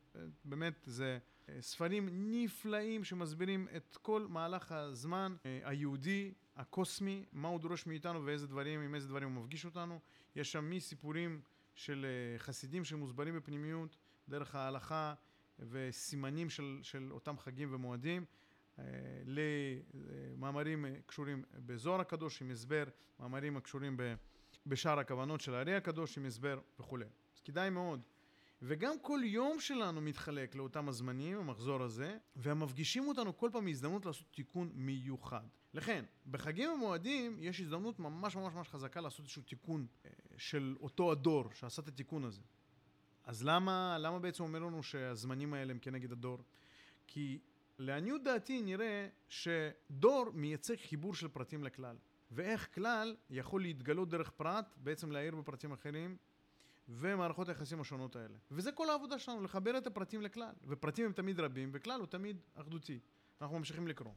באמת, 0.44 0.74
זה 0.87 1.18
ספרים 1.61 2.09
נפלאים 2.12 3.05
שמסבירים 3.05 3.68
את 3.76 3.98
כל 4.03 4.26
מהלך 4.29 4.72
הזמן 4.72 5.37
היהודי, 5.64 6.33
הקוסמי, 6.60 7.24
מה 7.32 7.48
הוא 7.48 7.60
דורש 7.60 7.86
מאיתנו 7.86 8.24
ואיזה 8.24 8.46
דברים, 8.46 8.80
עם 8.80 8.94
איזה 8.94 9.08
דברים 9.08 9.34
הוא 9.34 9.42
מפגיש 9.42 9.64
אותנו. 9.64 10.00
יש 10.36 10.52
שם 10.52 10.70
מסיפורים 10.70 11.40
של 11.74 12.06
חסידים 12.38 12.84
שמוסברים 12.84 13.36
בפנימיות, 13.36 13.96
דרך 14.28 14.54
ההלכה, 14.54 15.14
וסימנים 15.58 16.50
של, 16.50 16.78
של 16.82 17.08
אותם 17.10 17.38
חגים 17.38 17.74
ומועדים 17.74 18.24
אה, 18.78 18.84
למאמרים 19.24 20.84
קשורים 21.06 21.44
בזוהר 21.54 22.00
הקדוש 22.00 22.42
עם 22.42 22.50
הסבר, 22.50 22.84
מאמרים 23.20 23.56
הקשורים 23.56 23.96
בשאר 24.66 24.98
הכוונות 24.98 25.40
של 25.40 25.54
הארי 25.54 25.74
הקדוש 25.74 26.18
עם 26.18 26.26
הסבר 26.26 26.60
וכולי. 26.80 27.06
אז 27.34 27.40
כדאי 27.40 27.70
מאוד 27.70 28.00
וגם 28.62 28.98
כל 29.02 29.20
יום 29.24 29.60
שלנו 29.60 30.00
מתחלק 30.00 30.54
לאותם 30.54 30.88
הזמנים, 30.88 31.38
המחזור 31.38 31.82
הזה, 31.82 32.18
והמפגישים 32.36 33.08
אותנו 33.08 33.36
כל 33.36 33.50
פעם 33.52 33.68
הזדמנות 33.68 34.06
לעשות 34.06 34.26
תיקון 34.30 34.70
מיוחד. 34.74 35.46
לכן, 35.74 36.04
בחגים 36.30 36.70
ומועדים 36.70 37.36
יש 37.40 37.60
הזדמנות 37.60 37.98
ממש 37.98 38.36
ממש 38.36 38.54
ממש 38.54 38.68
חזקה 38.68 39.00
לעשות 39.00 39.20
איזשהו 39.20 39.42
תיקון 39.42 39.86
אה, 40.06 40.10
של 40.36 40.76
אותו 40.80 41.12
הדור 41.12 41.44
שעשה 41.54 41.82
את 41.82 41.88
התיקון 41.88 42.24
הזה. 42.24 42.42
אז 43.24 43.44
למה, 43.44 43.98
למה 43.98 44.18
בעצם 44.18 44.42
אומר 44.42 44.58
לנו 44.58 44.82
שהזמנים 44.82 45.54
האלה 45.54 45.72
הם 45.72 45.78
כנגד 45.78 46.12
הדור? 46.12 46.38
כי 47.06 47.38
לעניות 47.78 48.22
דעתי 48.22 48.62
נראה 48.62 49.08
שדור 49.28 50.30
מייצג 50.34 50.76
חיבור 50.76 51.14
של 51.14 51.28
פרטים 51.28 51.64
לכלל. 51.64 51.96
ואיך 52.30 52.74
כלל 52.74 53.16
יכול 53.30 53.62
להתגלות 53.62 54.08
דרך 54.08 54.30
פרט, 54.30 54.74
בעצם 54.76 55.12
להעיר 55.12 55.36
בפרטים 55.36 55.72
אחרים, 55.72 56.16
ומערכות 56.90 57.48
היחסים 57.48 57.81
השונות 57.81 58.16
האלה. 58.16 58.38
וזה 58.50 58.72
כל 58.72 58.90
העבודה 58.90 59.18
שלנו, 59.18 59.42
לחבר 59.42 59.79
את 59.79 59.87
הפרטים 59.87 60.22
לכלל. 60.22 60.53
ופרטים 60.66 61.07
הם 61.07 61.12
תמיד 61.12 61.40
רבים, 61.40 61.70
וכלל 61.72 62.00
הוא 62.00 62.07
תמיד 62.07 62.40
אחדותי. 62.55 62.98
אנחנו 63.40 63.59
ממשיכים 63.59 63.88
לקרוא. 63.88 64.12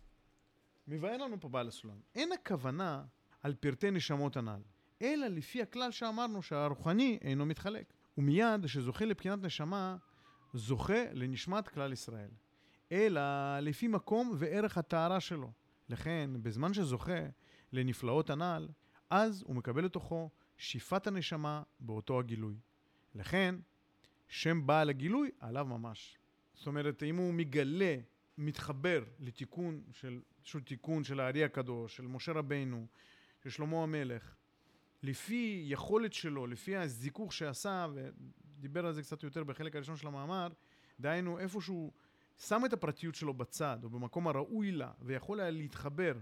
מבאר 0.88 1.18
לנו 1.18 1.40
פה 1.40 1.50
בעל 1.50 1.68
הסולם. 1.68 1.98
אין 2.16 2.32
הכוונה 2.32 3.04
על 3.42 3.54
פרטי 3.54 3.92
נשמות 3.92 4.38
הנ"ל, 4.38 4.62
אלא 5.02 5.28
לפי 5.28 5.62
הכלל 5.62 5.92
שאמרנו 5.92 6.42
שהרוחני 6.42 7.20
אינו 7.22 7.46
מתחלק. 7.46 7.94
ומיד, 8.18 8.68
שזוכה 8.68 9.06
לבחינת 9.06 9.44
נשמה, 9.44 9.98
זוכה 10.54 11.04
לנשמת 11.14 11.68
כלל 11.68 11.94
ישראל. 11.94 12.30
אלא 12.92 13.22
לפי 13.60 13.88
מקום 13.88 14.32
וערך 14.38 14.78
הטהרה 14.78 15.20
שלו. 15.20 15.52
לכן, 15.90 16.30
בזמן 16.42 16.74
שזוכה 16.74 17.20
לנפלאות 17.72 18.30
הנ"ל, 18.30 18.68
אז 19.10 19.44
הוא 19.48 19.56
מקבל 19.56 19.86
לתוכו 19.86 20.30
שיפת 20.58 21.08
הנשמה 21.08 21.64
באותו 21.80 22.20
הגילוי. 22.20 22.56
לכן, 23.16 23.56
שם 24.28 24.68
בעל 24.68 24.90
הגילוי 24.90 25.32
עליו 25.40 25.66
ממש. 25.66 26.18
זאת 26.54 26.68
אומרת, 26.68 27.04
אם 27.04 27.16
הוא 27.16 27.34
מגלה, 27.34 27.96
מתחבר 28.38 29.04
לתיקון 29.20 29.82
של, 29.92 30.22
של 30.44 30.62
תיקון 30.62 31.04
של 31.04 31.20
הארי 31.20 31.44
הקדוש, 31.44 31.96
של 31.98 32.08
משה 32.08 32.32
רבינו, 32.32 32.88
של 33.44 33.50
שלמה 33.50 33.84
המלך, 33.84 34.36
לפי 35.04 35.64
יכולת 35.68 36.14
שלו, 36.14 36.48
לפי 36.48 36.76
הזיכוך 36.76 37.34
שעשה, 37.34 37.88
ודיבר 37.94 38.86
על 38.86 38.94
זה 38.94 39.02
קצת 39.02 39.24
יותר 39.24 39.44
בחלק 39.44 39.76
הראשון 39.76 39.98
של 39.98 40.08
המאמר, 40.08 40.48
דהיינו 41.00 41.40
איפשהו 41.40 41.92
שם 42.38 42.62
את 42.66 42.74
הפרטיות 42.74 43.16
שלו 43.16 43.34
בצד, 43.34 43.78
או 43.84 43.90
במקום 43.90 44.28
הראוי 44.28 44.72
לה, 44.72 44.92
ויכול 45.02 45.40
היה 45.40 45.50
להתחבר 45.50 46.14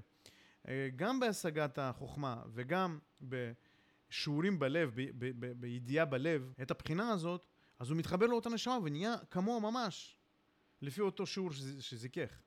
אה, 0.68 0.90
גם 0.96 1.20
בהשגת 1.20 1.78
החוכמה 1.78 2.42
וגם 2.54 3.00
בשיעורים 4.12 4.60
בלב, 4.60 4.92
ב- 4.96 5.10
ב- 5.18 5.32
ב- 5.40 5.62
בידיעה 5.62 6.06
בלב, 6.06 6.54
את 6.62 6.72
הבחינה 6.72 7.10
הזאת, 7.10 7.46
אז 7.80 7.90
הוא 7.90 7.98
מתחבר 7.98 8.26
לאותה 8.26 8.50
נשמה 8.50 8.78
ונהיה 8.84 9.16
כמוה 9.32 9.60
ממש, 9.60 10.18
לפי 10.82 11.02
אותו 11.02 11.26
שיעור 11.26 11.50
שזיכך. 11.80 12.42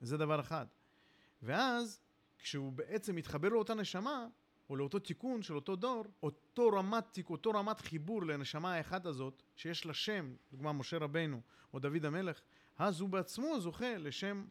זה 0.00 0.16
דבר 0.16 0.40
אחד. 0.40 0.66
ואז, 1.42 2.00
כשהוא 2.38 2.72
בעצם 2.72 3.16
מתחבר 3.16 3.48
לאותה 3.48 3.74
נשמה, 3.74 4.26
או 4.70 4.76
לאותו 4.76 4.98
תיקון 4.98 5.42
של 5.42 5.54
אותו 5.54 5.76
דור, 5.76 6.04
אותו 6.22 6.68
רמת 6.68 7.18
אותו 7.30 7.50
רמת 7.50 7.80
חיבור 7.80 8.22
לנשמה 8.22 8.74
האחת 8.74 9.06
הזאת, 9.06 9.42
שיש 9.56 9.86
לה 9.86 9.94
שם, 9.94 10.34
דוגמה 10.50 10.72
משה 10.72 10.98
רבנו 10.98 11.40
או 11.74 11.78
דוד 11.78 12.04
המלך, 12.04 12.40
אז 12.78 13.00
הוא 13.00 13.08
בעצמו 13.08 13.60
זוכה 13.60 13.98
לשם, 13.98 14.44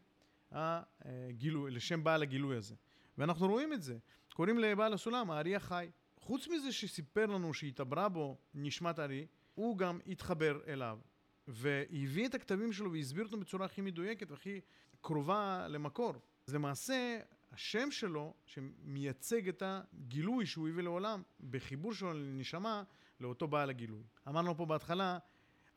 הגילוי, 0.51 1.71
לשם 1.71 2.03
בעל 2.03 2.21
הגילוי 2.21 2.57
הזה. 2.57 2.75
ואנחנו 3.17 3.47
רואים 3.47 3.73
את 3.73 3.83
זה. 3.83 3.97
קוראים 4.33 4.59
לבעל 4.59 4.93
הסולם 4.93 5.31
הארי 5.31 5.55
החי. 5.55 5.89
חוץ 6.25 6.47
מזה 6.47 6.71
שסיפר 6.71 7.25
לנו 7.25 7.53
שהתעברה 7.53 8.09
בו 8.09 8.37
נשמת 8.53 8.99
הארי, 8.99 9.27
הוא 9.55 9.77
גם 9.77 9.99
התחבר 10.07 10.59
אליו. 10.67 10.99
והביא 11.47 12.27
את 12.27 12.35
הכתבים 12.35 12.73
שלו 12.73 12.91
והסביר 12.91 13.25
אותם 13.25 13.39
בצורה 13.39 13.65
הכי 13.65 13.81
מדויקת 13.81 14.31
והכי 14.31 14.61
קרובה 15.01 15.67
למקור. 15.67 16.13
אז 16.47 16.53
למעשה, 16.53 17.19
השם 17.51 17.91
שלו, 17.91 18.33
שמייצג 18.45 19.49
את 19.49 19.63
הגילוי 19.65 20.45
שהוא 20.45 20.69
הביא 20.69 20.83
לעולם, 20.83 21.21
בחיבור 21.49 21.93
שלו 21.93 22.13
לנשמה, 22.13 22.83
לאותו 23.19 23.47
בעל 23.47 23.69
הגילוי. 23.69 24.03
אמרנו 24.27 24.57
פה 24.57 24.65
בהתחלה, 24.65 25.17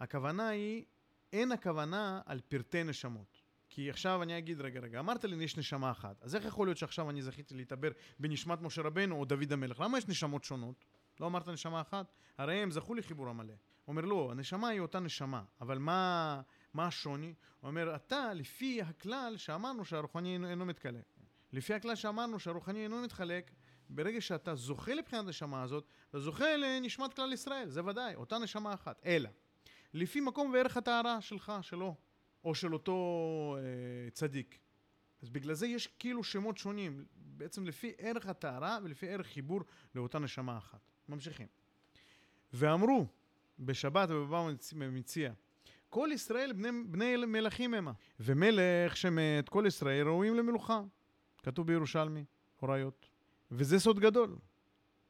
הכוונה 0.01 0.49
היא, 0.49 0.85
אין 1.33 1.53
הכוונה 1.53 2.21
על 2.27 2.41
פרטי 2.41 2.85
נשמות. 2.85 3.38
כי 3.79 3.91
עכשיו 3.91 4.23
אני 4.23 4.39
אגיד, 4.39 4.61
רגע, 4.61 4.81
רגע, 4.81 5.01
אמרת 5.01 5.25
לי 5.25 5.45
יש 5.45 5.57
נשמה 5.57 5.91
אחת, 5.91 6.23
אז 6.23 6.37
איך 6.37 6.45
יכול 6.45 6.67
להיות 6.67 6.79
שעכשיו 6.79 7.11
אני 7.11 7.23
זכיתי 7.23 7.55
להתעבר 7.55 7.89
בנשמת 8.19 8.63
משה 8.63 8.83
רבנו 8.83 9.17
או 9.17 9.25
דוד 9.25 9.53
המלך? 9.53 9.81
למה 9.81 9.99
יש 9.99 10.09
נשמות 10.09 10.45
שונות? 10.45 10.85
לא 11.21 11.27
אמרת 11.27 11.49
נשמה 11.49 11.81
אחת? 11.81 12.13
הרי 12.39 12.55
הם 12.55 12.71
זכו 12.71 12.95
לחיבור 12.95 13.29
המלא. 13.29 13.53
הוא 13.53 13.59
אומר, 13.89 14.03
לא, 14.03 14.29
הנשמה 14.31 14.69
היא 14.69 14.81
אותה 14.81 15.01
נשמה, 15.01 15.43
אבל 15.61 15.79
מה, 15.79 16.41
מה 16.75 16.87
השוני? 16.87 17.35
הוא 17.61 17.69
אומר, 17.69 17.95
אתה, 17.97 18.35
לפי 18.35 18.83
הכלל 18.83 19.35
שאמרנו 19.37 19.85
שהרוחני 19.85 20.33
אינו, 20.33 20.49
אינו 20.49 20.67
מתקלק. 20.67 21.05
לפי 21.53 21.75
הכלל 21.75 21.95
שאמרנו 21.95 22.39
שהרוחני 22.39 22.85
אינו 22.85 23.03
מתחלק, 23.03 23.51
ברגע 23.91 24.21
שאתה 24.21 24.55
זוכה 24.55 24.95
לבחינת 24.95 25.25
הנשמה 25.25 25.63
הזאת, 25.63 25.87
אתה 26.11 26.21
זוכה 26.21 26.57
לנשמת 26.57 27.15
כלל 27.15 27.33
ישראל, 27.33 27.69
זה 27.69 27.85
ודאי, 27.85 28.15
אותה 28.15 28.39
נשמה 28.39 28.75
אחת. 28.75 29.01
אלא, 29.05 29.31
לפי 29.95 30.21
מקום 30.21 30.51
וערך 30.53 30.77
הטהרה 30.77 31.21
שלך, 31.21 31.53
שלו, 31.63 31.95
או 32.45 32.55
של 32.55 32.73
אותו 32.73 33.57
אה, 33.59 34.11
צדיק. 34.11 34.59
אז 35.23 35.31
בגלל 35.31 35.55
זה 35.55 35.67
יש 35.67 35.87
כאילו 35.87 36.25
שמות 36.25 36.59
שונים, 36.59 37.05
בעצם 37.17 37.67
לפי 37.67 37.93
ערך 37.99 38.27
הטהרה 38.27 38.79
ולפי 38.83 39.09
ערך 39.09 39.27
חיבור 39.27 39.61
לאותה 39.95 40.19
נשמה 40.19 40.59
אחת. 40.59 40.81
ממשיכים. 41.09 41.47
ואמרו 42.53 43.07
בשבת 43.61 44.11
ובבא 44.11 44.49
מציע, 44.75 45.33
כל 45.89 46.09
ישראל 46.13 46.53
בני, 46.53 46.69
בני 46.87 47.17
מלכים 47.17 47.75
המה, 47.75 47.93
ומלך 48.21 48.97
שמת 48.97 49.49
כל 49.49 49.65
ישראל 49.67 50.07
ראויים 50.07 50.35
למלוכה. 50.35 50.81
כתוב 51.43 51.67
בירושלמי, 51.67 52.25
הוריות. 52.61 53.09
וזה 53.51 53.79
סוד 53.79 54.01
גדול. 54.01 54.37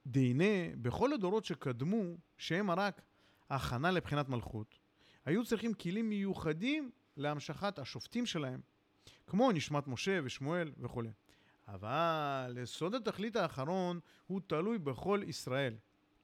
דהנה, 0.07 0.77
בכל 0.81 1.13
הדורות 1.13 1.45
שקדמו, 1.45 2.03
שהם 2.37 2.71
רק 2.71 3.03
הכנה 3.51 3.91
לבחינת 3.91 4.29
מלכות, 4.29 4.79
היו 5.25 5.45
צריכים 5.45 5.75
כלים 5.75 6.09
מיוחדים 6.09 6.91
להמשכת 7.19 7.79
השופטים 7.79 8.27
שלהם, 8.27 8.61
כמו 9.27 9.53
נשמת 9.53 9.87
משה 9.87 10.21
ושמואל 10.25 10.73
וכו'. 10.79 11.03
אבל 11.69 12.59
יסוד 12.63 12.95
התכלית 12.95 13.37
האחרון 13.37 14.01
הוא 14.27 14.41
תלוי 14.47 14.79
בכל 14.79 15.21
ישראל. 15.27 15.75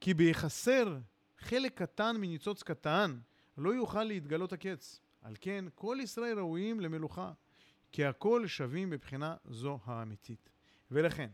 כי 0.01 0.15
ביחסר 0.15 0.99
חלק 1.39 1.83
קטן 1.83 2.17
מניצוץ 2.21 2.63
קטן, 2.63 3.19
לא 3.59 3.75
יוכל 3.75 4.05
להתגלות 4.05 4.53
הקץ. 4.53 5.01
על 5.23 5.35
כן, 5.41 5.65
כל 5.75 5.99
ישראל 6.03 6.39
ראויים 6.39 6.81
למלוכה, 6.81 7.33
כי 7.93 8.05
הכל 8.05 8.47
שווים 8.47 8.91
בבחינה 8.91 9.37
זו 9.45 9.79
האמיתית. 9.85 10.51
ולכן, 10.91 11.31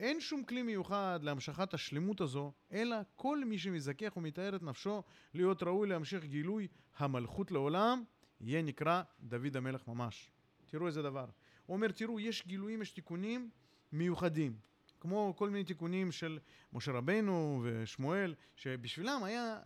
אין 0.00 0.20
שום 0.20 0.44
כלי 0.44 0.62
מיוחד 0.62 1.20
להמשכת 1.22 1.74
השלמות 1.74 2.20
הזו, 2.20 2.52
אלא 2.72 2.96
כל 3.16 3.44
מי 3.44 3.58
שמזכך 3.58 4.16
ומתאר 4.16 4.56
את 4.56 4.62
נפשו 4.62 5.02
להיות 5.34 5.62
ראוי 5.62 5.88
להמשך 5.88 6.24
גילוי 6.24 6.68
המלכות 6.96 7.50
לעולם, 7.50 8.04
יהיה 8.40 8.62
נקרא 8.62 9.02
דוד 9.20 9.56
המלך 9.56 9.88
ממש. 9.88 10.30
תראו 10.66 10.86
איזה 10.86 11.02
דבר. 11.02 11.26
הוא 11.66 11.76
אומר, 11.76 11.88
תראו, 11.88 12.20
יש 12.20 12.46
גילויים, 12.46 12.82
יש 12.82 12.90
תיקונים 12.90 13.50
מיוחדים. 13.92 14.56
כמו 15.00 15.34
כל 15.36 15.50
מיני 15.50 15.64
תיקונים 15.64 16.12
של 16.12 16.38
משה 16.72 16.92
רבנו 16.92 17.62
ושמואל, 17.64 18.34
שבשבילם 18.56 19.20
היה 19.24 19.60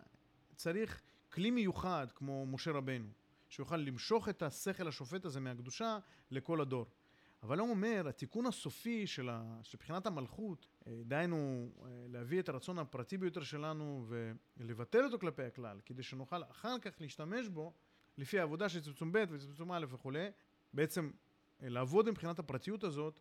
צריך 0.55 1.01
כלי 1.33 1.51
מיוחד 1.51 2.07
כמו 2.15 2.45
משה 2.45 2.71
רבנו, 2.71 3.07
שיוכל 3.49 3.77
למשוך 3.77 4.29
את 4.29 4.43
השכל 4.43 4.87
השופט 4.87 5.25
הזה 5.25 5.39
מהקדושה 5.39 5.97
לכל 6.31 6.61
הדור. 6.61 6.85
אבל 7.43 7.59
הוא 7.59 7.69
אומר, 7.69 8.07
התיקון 8.09 8.45
הסופי 8.45 9.07
של, 9.07 9.29
בחינת 9.73 10.05
המלכות, 10.05 10.67
אה, 10.87 11.01
דהיינו 11.05 11.69
אה, 11.85 11.89
להביא 12.07 12.39
את 12.39 12.49
הרצון 12.49 12.79
הפרטי 12.79 13.17
ביותר 13.17 13.43
שלנו 13.43 14.05
ולבטל 14.07 15.03
אותו 15.05 15.19
כלפי 15.19 15.43
הכלל, 15.43 15.79
כדי 15.85 16.03
שנוכל 16.03 16.43
אחר 16.43 16.79
כך 16.79 16.91
להשתמש 16.99 17.47
בו 17.47 17.73
לפי 18.17 18.39
העבודה 18.39 18.69
של 18.69 18.81
צמצום 18.81 19.11
ב' 19.11 19.23
וצמצום 19.29 19.71
א' 19.71 19.85
וכולי, 19.89 20.27
בעצם 20.73 21.11
אה, 21.63 21.69
לעבוד 21.69 22.09
מבחינת 22.09 22.39
הפרטיות 22.39 22.83
הזאת, 22.83 23.19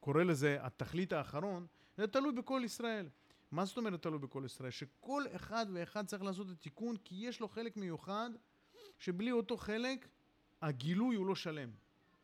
קורא 0.00 0.22
לזה 0.22 0.58
התכלית 0.60 1.12
האחרון, 1.12 1.66
זה 1.96 2.06
תלוי 2.06 2.32
בכל 2.32 2.62
ישראל. 2.64 3.08
מה 3.50 3.64
זאת 3.64 3.76
אומרת 3.76 4.02
תלוי 4.02 4.18
בכל 4.18 4.42
ישראל? 4.46 4.70
שכל 4.70 5.24
אחד 5.36 5.66
ואחד 5.72 6.06
צריך 6.06 6.22
לעשות 6.22 6.46
את 6.46 6.52
התיקון 6.52 6.96
כי 6.96 7.14
יש 7.14 7.40
לו 7.40 7.48
חלק 7.48 7.76
מיוחד 7.76 8.30
שבלי 8.98 9.32
אותו 9.32 9.56
חלק 9.56 10.08
הגילוי 10.62 11.16
הוא 11.16 11.26
לא 11.26 11.34
שלם. 11.34 11.70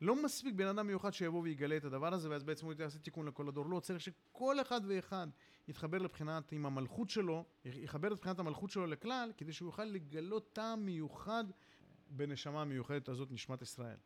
לא 0.00 0.24
מספיק 0.24 0.54
בן 0.54 0.66
אדם 0.66 0.86
מיוחד 0.86 1.12
שיבוא 1.12 1.42
ויגלה 1.42 1.76
את 1.76 1.84
הדבר 1.84 2.14
הזה 2.14 2.30
ואז 2.30 2.44
בעצם 2.44 2.66
הוא 2.66 2.74
יעשה 2.78 2.98
תיקון 2.98 3.26
לכל 3.26 3.48
הדור. 3.48 3.66
לא, 3.66 3.80
צריך 3.80 4.00
שכל 4.00 4.60
אחד 4.60 4.80
ואחד 4.86 5.26
יתחבר 5.68 5.98
לבחינת, 5.98 6.52
עם 6.52 6.66
המלכות 6.66 7.10
שלו, 7.10 7.44
יחבר 7.64 8.12
את 8.12 8.18
בחינת 8.18 8.38
המלכות 8.38 8.70
שלו 8.70 8.86
לכלל, 8.86 9.32
כדי 9.36 9.52
שהוא 9.52 9.68
יוכל 9.68 9.84
לגלות 9.84 10.52
טעם 10.52 10.84
מיוחד 10.84 11.44
בנשמה 12.16 12.62
המיוחדת 12.62 13.08
הזאת, 13.08 13.32
נשמת 13.32 13.62
ישראל. 13.62 13.96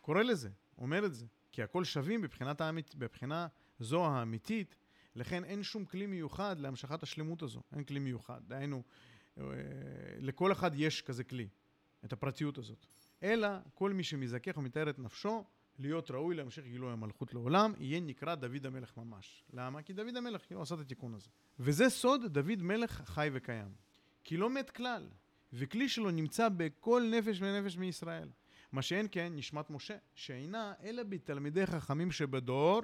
קורא 0.00 0.22
לזה, 0.22 0.48
אומר 0.78 1.06
את 1.06 1.14
זה, 1.14 1.26
כי 1.52 1.62
הכל 1.62 1.84
שווים 1.84 2.22
בבחינת 2.22 2.60
האמית, 2.60 2.94
בבחינה 2.94 3.46
זו 3.78 4.06
האמיתית, 4.06 4.76
לכן 5.14 5.44
אין 5.44 5.62
שום 5.62 5.84
כלי 5.84 6.06
מיוחד 6.06 6.58
להמשכת 6.58 7.02
השלמות 7.02 7.42
הזו, 7.42 7.62
אין 7.72 7.84
כלי 7.84 8.00
מיוחד. 8.00 8.40
דהיינו, 8.46 8.82
לכל 10.18 10.52
אחד 10.52 10.70
יש 10.74 11.02
כזה 11.02 11.24
כלי, 11.24 11.48
את 12.04 12.12
הפרטיות 12.12 12.58
הזאת. 12.58 12.86
אלא 13.22 13.48
כל 13.74 13.92
מי 13.92 14.04
שמזכך 14.04 14.56
ומתאר 14.56 14.90
את 14.90 14.98
נפשו, 14.98 15.44
להיות 15.78 16.10
ראוי 16.10 16.34
להמשיך 16.34 16.64
גילוי 16.64 16.92
המלכות 16.92 17.34
לעולם, 17.34 17.72
יהיה 17.78 18.00
נקרא 18.00 18.34
דוד 18.34 18.66
המלך 18.66 18.96
ממש. 18.96 19.44
למה? 19.52 19.82
כי 19.82 19.92
דוד 19.92 20.16
המלך 20.16 20.42
הוא 20.54 20.62
עשה 20.62 20.74
את 20.74 20.80
התיקון 20.80 21.14
הזה. 21.14 21.28
וזה 21.58 21.90
סוד 21.90 22.26
דוד 22.26 22.62
מלך 22.62 23.02
חי 23.04 23.30
וקיים. 23.32 23.74
כי 24.24 24.36
לא 24.36 24.50
מת 24.50 24.70
כלל, 24.70 25.08
וכלי 25.56 25.88
שלו 25.88 26.10
נמצא 26.10 26.48
בכל 26.48 27.02
נפש 27.10 27.42
ונפש 27.42 27.76
מישראל. 27.76 28.28
מה 28.72 28.82
שאין 28.82 29.06
כן 29.10 29.32
נשמת 29.36 29.70
משה, 29.70 29.96
שאינה 30.14 30.72
אלא 30.82 31.02
בתלמידי 31.02 31.66
חכמים 31.66 32.12
שבדור, 32.12 32.80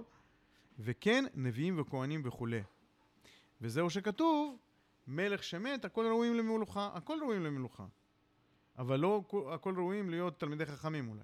וכן 0.79 1.25
נביאים 1.35 1.81
וכהנים 1.81 2.23
וכולי. 2.25 2.63
וזהו 3.61 3.91
שכתוב, 3.91 4.59
מלך 5.07 5.43
שמת, 5.45 5.85
הכל 5.85 6.07
ראויים 6.07 6.35
למלוכה, 6.35 6.91
הכל 6.95 7.19
ראויים 7.23 7.43
למלוכה. 7.43 7.87
אבל 8.79 9.01
לא 9.01 9.23
הכל 9.55 9.75
ראויים 9.77 10.11
להיות 10.11 10.41
תלמידי 10.41 10.67
חכמים 10.67 11.09
אולי. 11.09 11.23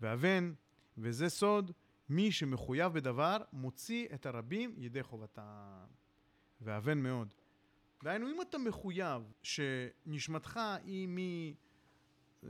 והבן, 0.00 0.52
וזה 0.98 1.28
סוד, 1.28 1.72
מי 2.08 2.32
שמחויב 2.32 2.92
בדבר, 2.92 3.36
מוציא 3.52 4.08
את 4.14 4.26
הרבים 4.26 4.74
ידי 4.76 5.02
חובתם. 5.02 5.42
והבן 6.60 6.98
מאוד. 6.98 7.34
דהיינו, 8.04 8.30
אם 8.30 8.42
אתה 8.42 8.58
מחויב 8.58 9.22
שנשמתך 9.42 10.60
היא 10.84 11.08
מ... 11.08 11.18
אה, 11.18 12.48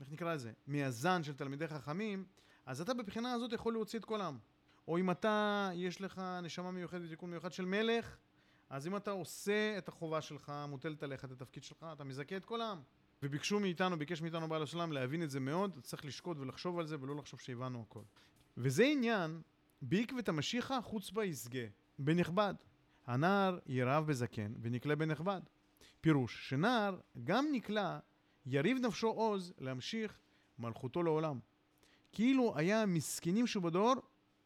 איך 0.00 0.10
נקרא 0.10 0.34
לזה? 0.34 0.52
מהזן 0.66 1.22
של 1.22 1.34
תלמידי 1.34 1.68
חכמים, 1.68 2.24
אז 2.66 2.80
אתה 2.80 2.94
בבחינה 2.94 3.32
הזאת 3.32 3.52
יכול 3.52 3.72
להוציא 3.72 3.98
את 3.98 4.04
כל 4.04 4.20
העם. 4.20 4.38
או 4.88 4.98
אם 4.98 5.10
אתה, 5.10 5.70
יש 5.74 6.00
לך 6.00 6.22
נשמה 6.42 6.70
מיוחדת 6.70 7.02
ותיקון 7.06 7.30
מיוחד 7.30 7.52
של 7.52 7.64
מלך, 7.64 8.16
אז 8.70 8.86
אם 8.86 8.96
אתה 8.96 9.10
עושה 9.10 9.78
את 9.78 9.88
החובה 9.88 10.20
שלך, 10.20 10.52
מוטלת 10.68 11.02
עליך 11.02 11.24
את 11.24 11.30
התפקיד 11.30 11.64
שלך, 11.64 11.86
אתה 11.92 12.04
מזכה 12.04 12.36
את 12.36 12.44
כל 12.44 12.60
העם. 12.60 12.82
וביקשו 13.22 13.60
מאיתנו, 13.60 13.98
ביקש 13.98 14.22
מאיתנו 14.22 14.48
בעל 14.48 14.62
הסולם 14.62 14.92
להבין 14.92 15.22
את 15.22 15.30
זה 15.30 15.40
מאוד, 15.40 15.78
צריך 15.82 16.04
לשקוט 16.04 16.38
ולחשוב 16.38 16.78
על 16.78 16.86
זה 16.86 16.96
ולא 17.00 17.16
לחשוב 17.16 17.40
שהבנו 17.40 17.84
הכל. 17.88 18.02
וזה 18.56 18.84
עניין, 18.84 19.42
בעקבת 19.82 20.28
חוץ 20.82 21.10
בה 21.10 21.24
ישגה, 21.24 21.66
בנכבד. 21.98 22.54
הנער 23.06 23.58
ירעב 23.66 24.06
בזקן 24.06 24.52
ונקלה 24.60 24.96
בנכבד. 24.96 25.40
פירוש, 26.00 26.48
שנער 26.48 27.00
גם 27.24 27.46
נקלה, 27.52 27.98
יריב 28.46 28.78
נפשו 28.86 29.08
עוז 29.08 29.52
להמשיך 29.58 30.18
מלכותו 30.58 31.02
לעולם. 31.02 31.38
כאילו 32.12 32.52
היה 32.56 32.86
מסכנים 32.86 33.46
שבדור 33.46 33.94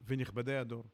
ונכבדי 0.06 0.56
הדור. 0.56 0.84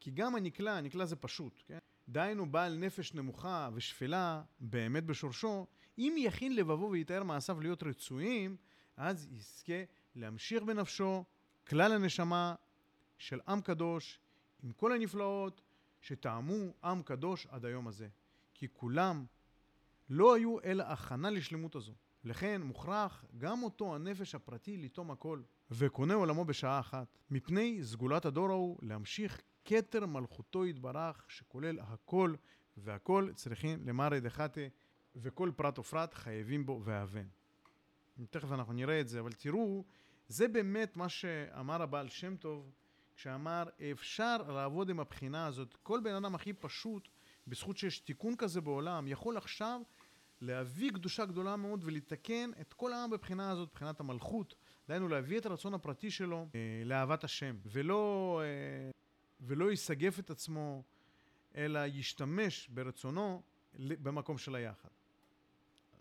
כי 0.00 0.10
גם 0.10 0.36
הנקלה, 0.36 0.78
הנקלה 0.78 1.06
זה 1.06 1.16
פשוט, 1.16 1.62
כן? 1.66 1.78
דהיינו 2.08 2.50
בעל 2.50 2.76
נפש 2.76 3.14
נמוכה 3.14 3.68
ושפלה, 3.74 4.42
באמת 4.60 5.04
בשורשו, 5.04 5.66
אם 5.98 6.14
יכין 6.18 6.56
לבבו 6.56 6.90
ויתאר 6.90 7.22
מעשיו 7.22 7.60
להיות 7.60 7.82
רצויים, 7.82 8.56
אז 8.96 9.28
יזכה 9.30 9.82
להמשיך 10.14 10.62
בנפשו 10.62 11.24
כלל 11.68 11.92
הנשמה 11.92 12.54
של 13.18 13.40
עם 13.48 13.60
קדוש, 13.60 14.18
עם 14.62 14.72
כל 14.72 14.92
הנפלאות 14.92 15.62
שטעמו 16.00 16.72
עם 16.84 17.02
קדוש 17.02 17.46
עד 17.46 17.64
היום 17.64 17.88
הזה. 17.88 18.08
כי 18.54 18.66
כולם 18.72 19.24
לא 20.10 20.34
היו 20.34 20.60
אלא 20.64 20.82
הכנה 20.82 21.30
לשלמות 21.30 21.74
הזו. 21.74 21.94
לכן 22.24 22.62
מוכרח 22.62 23.24
גם 23.38 23.62
אותו 23.62 23.94
הנפש 23.94 24.34
הפרטי 24.34 24.76
לטום 24.76 25.10
הכל, 25.10 25.42
וקונה 25.70 26.14
עולמו 26.14 26.44
בשעה 26.44 26.80
אחת, 26.80 27.18
מפני 27.30 27.84
סגולת 27.84 28.24
הדור 28.24 28.50
ההוא 28.50 28.78
להמשיך 28.82 29.40
כתר 29.64 30.06
מלכותו 30.06 30.66
יתברך, 30.66 31.24
שכולל 31.28 31.80
הכל, 31.80 32.34
והכל 32.76 33.30
צריכים 33.34 33.86
למרא 33.86 34.18
דחתה, 34.18 34.60
וכל 35.16 35.50
פרט 35.56 35.78
ופרט 35.78 36.14
חייבים 36.14 36.66
בו 36.66 36.80
ואהבן. 36.84 37.26
תכף 38.30 38.52
אנחנו 38.52 38.72
נראה 38.72 39.00
את 39.00 39.08
זה, 39.08 39.20
אבל 39.20 39.32
תראו, 39.32 39.84
זה 40.28 40.48
באמת 40.48 40.96
מה 40.96 41.08
שאמר 41.08 41.82
הבעל 41.82 42.08
שם 42.08 42.36
טוב, 42.36 42.72
כשאמר, 43.20 43.64
אפשר 43.92 44.36
לעבוד 44.36 44.90
עם 44.90 45.00
הבחינה 45.00 45.46
הזאת. 45.46 45.76
כל 45.82 46.00
בן 46.04 46.14
אדם 46.14 46.34
הכי 46.34 46.52
פשוט, 46.52 47.08
בזכות 47.46 47.78
שיש 47.78 47.98
תיקון 47.98 48.36
כזה 48.36 48.60
בעולם, 48.60 49.08
יכול 49.08 49.36
עכשיו 49.36 49.80
להביא 50.40 50.92
קדושה 50.92 51.24
גדולה 51.24 51.56
מאוד 51.56 51.80
ולתקן 51.84 52.50
את 52.60 52.72
כל 52.72 52.92
העם 52.92 53.10
בבחינה 53.10 53.50
הזאת, 53.50 53.68
מבחינת 53.70 54.00
המלכות. 54.00 54.54
דהיינו, 54.88 55.08
להביא 55.08 55.38
את 55.38 55.46
הרצון 55.46 55.74
הפרטי 55.74 56.10
שלו 56.10 56.46
אה, 56.54 56.82
לאהבת 56.84 57.24
השם, 57.24 57.56
ולא, 57.66 58.40
אה, 58.44 58.90
ולא 59.40 59.72
יסגף 59.72 60.18
את 60.18 60.30
עצמו, 60.30 60.82
אלא 61.56 61.80
ישתמש 61.86 62.68
ברצונו 62.68 63.42
במקום 63.78 64.38
של 64.38 64.54
היחד. 64.54 64.88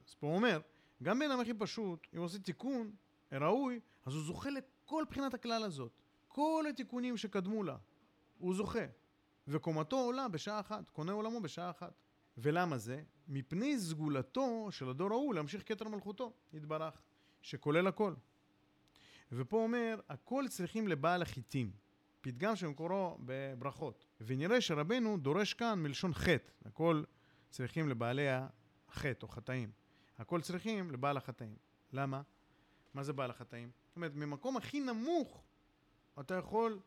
אז 0.07 0.15
פה 0.15 0.27
הוא 0.27 0.35
אומר, 0.35 0.61
גם 1.03 1.19
בן 1.19 1.31
אדם 1.31 1.39
הכי 1.39 1.53
פשוט, 1.53 2.07
אם 2.13 2.17
הוא 2.17 2.25
עושה 2.25 2.39
תיקון 2.39 2.91
ראוי, 3.31 3.79
אז 4.05 4.13
הוא 4.13 4.23
זוכה 4.23 4.49
לכל 4.49 5.03
בחינת 5.09 5.33
הכלל 5.33 5.63
הזאת. 5.63 5.91
כל 6.29 6.65
התיקונים 6.69 7.17
שקדמו 7.17 7.63
לה, 7.63 7.77
הוא 8.37 8.55
זוכה. 8.55 8.85
וקומתו 9.47 9.95
עולה 9.95 10.27
בשעה 10.27 10.59
אחת, 10.59 10.89
קונה 10.89 11.11
עולמו 11.11 11.41
בשעה 11.41 11.69
אחת. 11.69 11.93
ולמה 12.37 12.77
זה? 12.77 13.03
מפני 13.27 13.79
סגולתו 13.79 14.67
של 14.71 14.89
הדור 14.89 15.11
ההוא 15.11 15.33
להמשיך 15.33 15.63
כתר 15.65 15.87
מלכותו, 15.87 16.33
יתברך, 16.53 17.01
שכולל 17.41 17.87
הכל. 17.87 18.13
ופה 19.31 19.57
אומר, 19.57 19.99
הכל 20.09 20.45
צריכים 20.49 20.87
לבעל 20.87 21.21
החיטים. 21.21 21.71
פתגם 22.21 22.55
שמקורו 22.55 23.17
בברכות. 23.25 24.05
ונראה 24.21 24.61
שרבנו 24.61 25.17
דורש 25.17 25.53
כאן 25.53 25.79
מלשון 25.79 26.13
חטא, 26.13 26.51
הכל 26.65 27.03
צריכים 27.49 27.89
לבעלי 27.89 28.27
החטא 28.87 29.25
או 29.25 29.27
חטאים. 29.27 29.71
הכל 30.17 30.41
צריכים 30.41 30.91
לבעל 30.91 31.17
החטאים. 31.17 31.55
למה? 31.93 32.21
מה 32.93 33.03
זה 33.03 33.13
בעל 33.13 33.29
החטאים? 33.29 33.71
זאת 33.87 33.95
אומרת, 33.95 34.11
ממקום 34.15 34.57
הכי 34.57 34.79
נמוך 34.79 35.43
אתה 36.19 36.35
יכול 36.35 36.79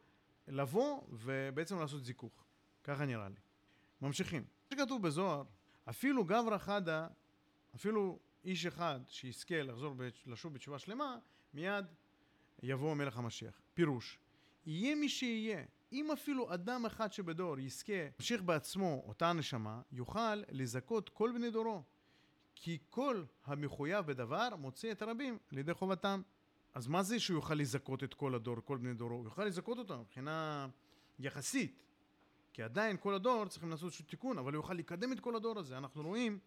לבוא 0.49 1.01
ובעצם 1.09 1.79
לעשות 1.79 2.05
זיכוך. 2.05 2.45
ככה 2.85 3.05
נראה 3.05 3.29
לי. 3.29 3.40
ממשיכים. 4.01 4.45
שכתוב 4.71 5.03
בזוהר, 5.03 5.45
אפילו 5.88 6.25
גברא 6.25 6.59
חדה, 6.59 7.09
אפילו 7.75 8.18
איש 8.45 8.66
אחד 8.66 9.01
שיזכה 9.09 9.62
לחזור 9.62 9.95
לשוב 10.27 10.55
בתשובה 10.55 10.79
שלמה, 10.79 11.18
מיד 11.55 11.85
יבוא 12.62 12.95
מלך 12.95 13.16
המשיח. 13.16 13.61
פירוש, 13.75 14.18
יהיה 14.66 14.95
מי 14.95 15.09
שיהיה, 15.09 15.64
אם 15.92 16.11
אפילו 16.11 16.55
אדם 16.55 16.87
אחד 16.87 17.12
שבדור 17.12 17.59
יזכה 17.59 17.92
להמשיך 18.03 18.42
בעצמו 18.42 19.03
אותה 19.07 19.33
נשמה, 19.33 19.83
יוכל 19.92 20.37
לזכות 20.49 21.09
כל 21.09 21.33
בני 21.35 21.51
דורו. 21.51 21.83
כי 22.55 22.79
כל 22.90 23.25
המחויב 23.45 24.07
בדבר 24.07 24.49
מוציא 24.59 24.92
את 24.92 25.03
הרבים 25.03 25.38
לידי 25.51 25.75
חובתם. 25.75 26.23
אז 26.75 26.87
מה 26.87 27.03
זה 27.03 27.21
שהוא 27.21 27.35
יוכל 27.35 27.55
לזכות 27.55 28.05
את 28.05 28.15
כל 28.15 28.35
הדור, 28.35 28.57
כל 28.65 28.77
בני 28.77 28.95
דורו? 28.95 29.15
הוא 29.15 29.25
יוכל 29.25 29.45
לזכות 29.45 29.79
אותם 29.79 30.01
מבחינה 30.01 30.69
יחסית. 31.19 31.83
כי 32.53 32.63
עדיין 32.63 32.97
כל 33.01 33.15
הדור 33.15 33.45
צריכים 33.49 33.71
לעשות 33.71 33.85
איזשהו 33.85 34.05
תיקון, 34.05 34.39
אבל 34.39 34.53
הוא 34.53 34.59
יוכל 34.59 34.75
לקדם 34.75 35.13
את 35.13 35.21
כל 35.21 35.37
הדור 35.37 35.59
הזה. 35.59 35.79
אנחנו 35.79 36.03
רואים, 36.03 36.39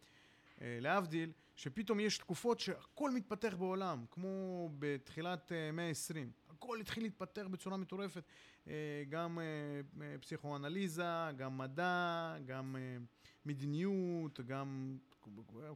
אה, 0.61 0.77
להבדיל, 0.81 1.31
שפתאום 1.55 1.99
יש 1.99 2.17
תקופות 2.17 2.59
שהכל 2.59 3.11
מתפתח 3.11 3.55
בעולם, 3.59 4.05
כמו 4.11 4.69
בתחילת 4.79 5.51
אה, 5.51 5.71
מאה 5.71 5.87
העשרים. 5.87 6.31
הכל 6.49 6.79
התחיל 6.79 7.03
להתפתח 7.03 7.45
בצורה 7.51 7.77
מטורפת. 7.77 8.23
אה, 8.67 9.03
גם 9.09 9.39
אה, 9.39 9.43
אה, 10.01 10.17
פסיכואנליזה, 10.17 11.03
גם 11.37 11.57
מדע, 11.57 12.35
גם 12.45 12.75
אה, 12.79 12.97
מדיניות, 13.45 14.39
גם 14.39 14.97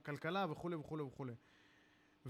כלכלה 0.03 0.45
וכולי 0.49 0.75
וכולי 0.75 1.03
וכולי. 1.03 1.33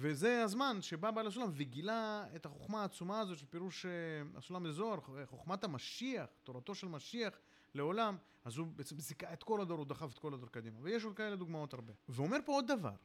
וזה 0.02 0.44
הזמן 0.44 0.82
שבא 0.82 1.12
בעל 1.12 1.28
הסולם 1.28 1.50
וגילה 1.54 2.26
את 2.36 2.46
החוכמה 2.46 2.82
העצומה 2.82 3.20
הזאת 3.20 3.38
של 3.38 3.46
פירוש 3.46 3.86
אה, 3.86 3.92
הסולם 4.36 4.66
לזוהר, 4.66 5.00
חוכמת 5.26 5.64
המשיח, 5.64 6.30
תורתו 6.44 6.76
של 6.76 6.88
משיח 6.88 7.40
לעולם, 7.74 8.18
אז 8.46 8.58
הוא 8.58 8.68
בעצם 8.68 9.00
זיכה 9.00 9.34
את 9.34 9.44
כל 9.44 9.62
הדור, 9.62 9.78
הוא 9.78 9.86
דחף 9.86 10.14
את 10.14 10.20
כל 10.20 10.34
הדור 10.34 10.50
קדימה. 10.50 10.78
ויש 10.82 11.04
עוד 11.04 11.16
כאלה 11.16 11.36
דוגמאות 11.36 11.74
הרבה. 11.74 11.94
ואומר 12.10 12.38
פה 12.46 12.52
עוד 12.52 12.68
דבר, 12.68 12.96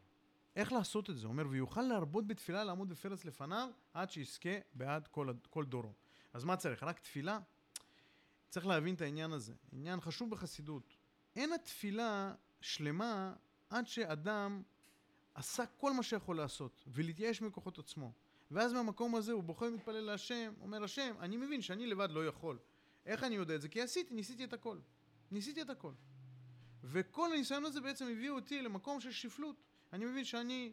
איך 0.57 0.73
לעשות 0.73 1.11
את 1.11 1.17
זה? 1.17 1.27
אומר, 1.27 1.45
ויוכל 1.51 1.83
להרבות 1.83 2.27
בתפילה 2.27 2.65
לעמוד 2.65 2.89
בפרץ 2.89 3.25
לפניו, 3.25 3.69
עד 3.95 4.11
שיזכה 4.11 4.59
בעד 4.75 5.07
כל, 5.07 5.29
כל 5.51 5.65
דורו. 5.65 5.93
אז 6.33 6.45
מה 6.45 6.57
צריך? 6.57 6.83
רק 6.83 6.99
תפילה? 6.99 7.39
צריך 8.49 8.67
להבין 8.67 8.95
את 8.95 9.01
העניין 9.01 9.33
הזה. 9.33 9.55
עניין 9.73 10.01
חשוב 10.01 10.31
בחסידות. 10.31 10.97
אין 11.37 11.53
התפילה 11.53 12.35
שלמה 12.61 13.35
עד 13.71 13.87
שאדם 13.87 14.63
עשה 15.35 15.67
כל 15.67 15.93
מה 15.93 16.03
שיכול 16.03 16.37
לעשות, 16.37 16.85
ולהתייאש 16.87 17.43
מכוחות 17.43 17.79
עצמו. 17.79 18.13
ואז 18.51 18.73
מהמקום 18.73 19.15
הזה 19.15 19.33
הוא 19.33 19.43
בוחר 19.43 19.67
ומתפלל 19.67 20.01
להשם, 20.01 20.53
אומר 20.61 20.85
השם, 20.85 21.15
אני 21.21 21.37
מבין 21.37 21.63
שאני 21.63 21.87
לבד 21.87 22.11
לא 22.11 22.27
יכול. 22.27 22.59
איך 23.07 23.25
אני 23.25 23.35
יודע 23.35 23.55
את 23.55 23.63
זה? 23.63 23.69
כי 23.69 23.83
עשיתי, 23.83 24.15
ניסיתי 24.15 24.45
את 24.45 24.53
הכל. 24.53 24.79
ניסיתי 25.31 25.63
את 25.63 25.71
הכל. 25.71 25.93
וכל 26.85 27.33
הניסיון 27.33 27.65
הזה 27.65 27.81
בעצם 27.81 28.05
הביא 28.13 28.31
אותי 28.31 28.63
למקום 28.63 29.01
של 29.01 29.13
שפלות. 29.13 29.57
אני 29.93 30.05
מבין 30.05 30.25
שאני 30.25 30.73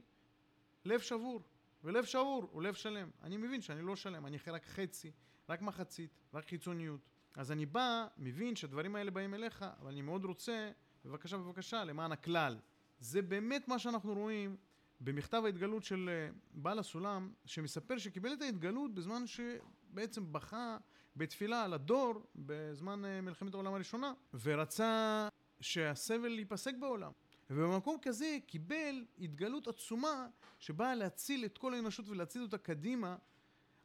לב 0.85 0.99
שבור, 0.99 1.41
ולב 1.83 2.05
שבור 2.05 2.49
הוא 2.51 2.61
לב 2.61 2.73
שלם. 2.73 3.09
אני 3.23 3.37
מבין 3.37 3.61
שאני 3.61 3.81
לא 3.81 3.95
שלם, 3.95 4.25
אני 4.25 4.37
רק 4.47 4.65
חצי, 4.65 5.11
רק 5.49 5.61
מחצית, 5.61 6.09
רק 6.33 6.47
חיצוניות. 6.47 7.01
אז 7.35 7.51
אני 7.51 7.65
בא, 7.65 8.07
מבין 8.17 8.55
שהדברים 8.55 8.95
האלה 8.95 9.11
באים 9.11 9.33
אליך, 9.33 9.65
אבל 9.79 9.91
אני 9.91 10.01
מאוד 10.01 10.25
רוצה, 10.25 10.71
בבקשה, 11.05 11.37
בבקשה, 11.37 11.83
למען 11.83 12.11
הכלל. 12.11 12.57
זה 13.01 13.21
באמת 13.21 13.67
מה 13.67 13.79
שאנחנו 13.79 14.13
רואים 14.13 14.55
במכתב 15.01 15.41
ההתגלות 15.45 15.83
של 15.83 16.09
אה, 16.09 16.29
בעל 16.53 16.79
הסולם, 16.79 17.33
שמספר 17.45 17.97
שקיבל 17.97 18.33
את 18.33 18.41
ההתגלות 18.41 18.93
בזמן 18.93 19.23
שבעצם 19.27 20.33
בכה 20.33 20.77
בתפילה 21.15 21.63
על 21.63 21.73
הדור 21.73 22.13
בזמן 22.35 23.05
אה, 23.05 23.21
מלחמת 23.21 23.53
העולם 23.53 23.73
הראשונה, 23.73 24.13
ורצה 24.43 25.27
שהסבל 25.61 26.39
ייפסק 26.39 26.73
בעולם. 26.79 27.11
ובמקום 27.49 27.97
כזה 28.01 28.37
קיבל 28.47 29.05
התגלות 29.19 29.67
עצומה 29.67 30.27
שבאה 30.59 30.95
להציל 30.95 31.45
את 31.45 31.57
כל 31.57 31.73
האנושות 31.73 32.09
ולהציל 32.09 32.41
אותה 32.41 32.57
קדימה, 32.57 33.15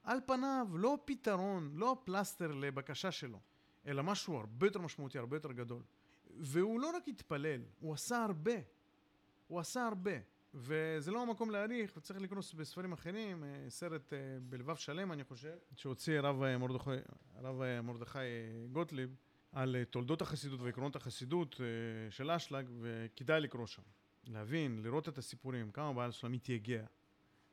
על 0.02 0.20
פניו 0.26 0.66
לא 0.74 0.98
פתרון, 1.04 1.70
לא 1.74 2.02
פלסטר 2.04 2.52
לבקשה 2.52 3.12
שלו, 3.12 3.40
אלא 3.86 4.02
משהו 4.02 4.36
הרבה 4.36 4.66
יותר 4.66 4.80
משמעותי, 4.80 5.18
הרבה 5.18 5.36
יותר 5.36 5.52
גדול. 5.52 5.82
והוא 6.38 6.80
לא 6.80 6.96
רק 6.96 7.08
התפלל, 7.08 7.60
הוא 7.80 7.94
עשה 7.94 8.24
הרבה. 8.24 8.75
הוא 9.46 9.60
עשה 9.60 9.86
הרבה. 9.86 10.18
וזה 10.58 11.10
לא 11.10 11.22
המקום 11.22 11.50
להעריך, 11.50 11.92
וצריך 11.96 12.20
לקרוא 12.20 12.42
בספרים 12.56 12.92
אחרים, 12.92 13.44
אה, 13.44 13.64
סרט 13.68 14.12
אה, 14.12 14.18
בלבב 14.42 14.76
שלם, 14.76 15.12
אני 15.12 15.24
חושב, 15.24 15.56
שהוציא 15.74 16.18
הרב 16.18 16.42
אה, 16.42 17.82
מרדכי, 17.82 18.18
גוטליב, 18.72 19.16
על 19.52 19.76
תולדות 19.90 20.22
החסידות 20.22 20.60
ועקרונות 20.60 20.96
החסידות 20.96 21.60
של 22.10 22.30
אשלג, 22.30 22.70
וכדאי 22.80 23.40
לקרוא 23.40 23.66
שם. 23.66 23.82
להבין, 24.24 24.82
לראות 24.82 25.08
את 25.08 25.18
הסיפורים, 25.18 25.70
כמה 25.70 25.92
בעל 25.92 26.12
סולם 26.12 26.32
התייגע 26.32 26.84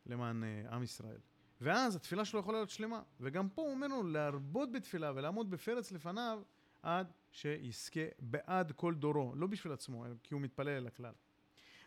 למען 0.06 0.44
עם 0.72 0.84
ישראל. 0.84 1.20
ואז 1.62 1.96
התפילה 1.96 2.26
שלו 2.26 2.40
יכולה 2.40 2.58
להיות 2.58 2.70
שלמה. 2.70 3.02
וגם 3.20 3.50
פה 3.50 3.62
הוא 3.62 3.72
אומר 3.72 3.88
לנו 3.88 4.04
להרבות 4.04 4.72
בתפילה 4.72 5.12
ולעמוד 5.16 5.50
בפרץ 5.50 5.92
לפניו 5.92 6.42
עד 6.82 7.12
שיזכה 7.32 8.02
בעד 8.20 8.72
כל 8.72 8.94
דורו, 8.94 9.36
לא 9.36 9.48
בשביל 9.48 9.74
עצמו, 9.74 10.06
כי 10.24 10.34
הוא 10.34 10.42
מתפלל 10.42 10.70
אל 10.70 10.88
הכלל. 10.88 11.14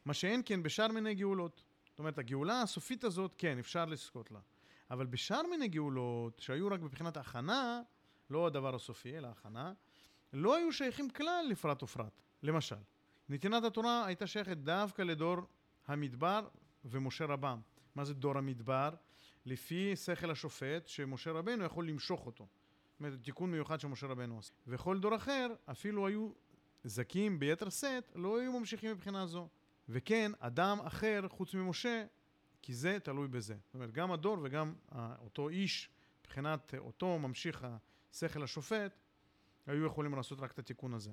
מה 0.07 0.15
שאין 0.15 0.43
כן 0.45 0.63
בשאר 0.63 0.89
מיני 0.89 1.15
גאולות. 1.15 1.63
זאת 1.91 1.99
אומרת, 1.99 2.19
הגאולה 2.19 2.63
הסופית 2.63 3.05
הזאת, 3.05 3.35
כן, 3.39 3.59
אפשר 3.59 3.85
לזכות 3.85 4.31
לה. 4.31 4.39
אבל 4.91 5.07
בשאר 5.07 5.43
מיני 5.51 5.69
גאולות, 5.69 6.41
שהיו 6.41 6.69
רק 6.69 6.81
מבחינת 6.81 7.17
הכנה, 7.17 7.83
לא 8.31 8.47
הדבר 8.47 8.75
הסופי, 8.75 9.19
אלא 9.19 9.29
הכנה, 9.29 9.73
לא 10.33 10.57
היו 10.57 10.73
שייכים 10.73 11.11
כלל 11.11 11.47
לפרט 11.51 11.83
ופרט. 11.83 12.23
למשל, 12.43 12.77
נתינת 13.29 13.65
התורה 13.65 14.07
הייתה 14.07 14.27
שייכת 14.27 14.57
דווקא 14.57 15.03
לדור 15.03 15.37
המדבר 15.87 16.49
ומשה 16.85 17.25
רבם. 17.25 17.61
מה 17.95 18.05
זה 18.05 18.15
דור 18.15 18.39
המדבר? 18.39 18.91
לפי 19.47 19.97
שכל 19.97 20.31
השופט, 20.31 20.89
שמשה 20.89 21.33
רבנו 21.33 21.65
יכול 21.65 21.89
למשוך 21.89 22.27
אותו. 22.27 22.47
זאת 22.93 23.01
אומרת, 23.01 23.23
תיקון 23.23 23.51
מיוחד 23.51 23.81
שמשה 23.81 24.07
רבנו 24.07 24.37
עושה. 24.37 24.53
וכל 24.67 24.99
דור 24.99 25.17
אחר, 25.17 25.55
אפילו 25.71 26.07
היו 26.07 26.31
זכים 26.85 27.39
ביתר 27.39 27.69
שאת, 27.69 28.13
לא 28.15 28.39
היו 28.39 28.53
ממשיכים 28.61 28.91
מבחינה 28.91 29.27
זו. 29.27 29.49
וכן, 29.89 30.33
אדם 30.39 30.79
אחר 30.81 31.29
חוץ 31.29 31.55
ממשה, 31.55 32.05
כי 32.63 32.75
זה 32.75 32.99
תלוי 33.03 33.29
בזה. 33.29 33.57
זאת 33.65 33.75
אומרת, 33.75 33.93
גם 33.93 34.13
הדור 34.13 34.39
וגם 34.43 34.75
אותו 35.19 35.49
איש, 35.49 35.91
מבחינת 36.21 36.75
אותו 36.79 37.19
ממשיך 37.19 37.67
השכל 38.13 38.43
השופט, 38.43 38.99
היו 39.67 39.87
יכולים 39.87 40.15
לעשות 40.15 40.41
רק 40.41 40.53
את 40.53 40.59
התיקון 40.59 40.95
הזה. 40.95 41.13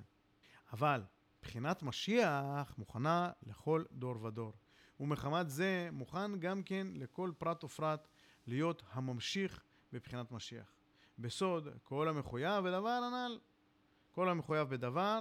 אבל 0.74 1.04
מבחינת 1.40 1.84
משיח 1.84 2.78
מוכנה 2.78 3.32
לכל 3.44 3.84
דור 3.92 4.24
ודור. 4.24 4.54
ומחמת 5.00 5.50
זה 5.50 5.90
מוכן 5.92 6.40
גם 6.40 6.64
כן 6.64 6.88
לכל 6.94 7.32
פרט 7.38 7.64
ופרט 7.64 8.08
להיות 8.48 8.84
הממשיך 8.92 9.64
בבחינת 9.94 10.32
משיח. 10.32 10.74
בסוד, 11.20 11.68
כל 11.84 12.08
המחויב 12.08 12.64
בדבר 12.68 12.90
הנ"ל, 12.90 13.40
כל 14.12 14.30
המחויב 14.30 14.70
בדבר, 14.70 15.20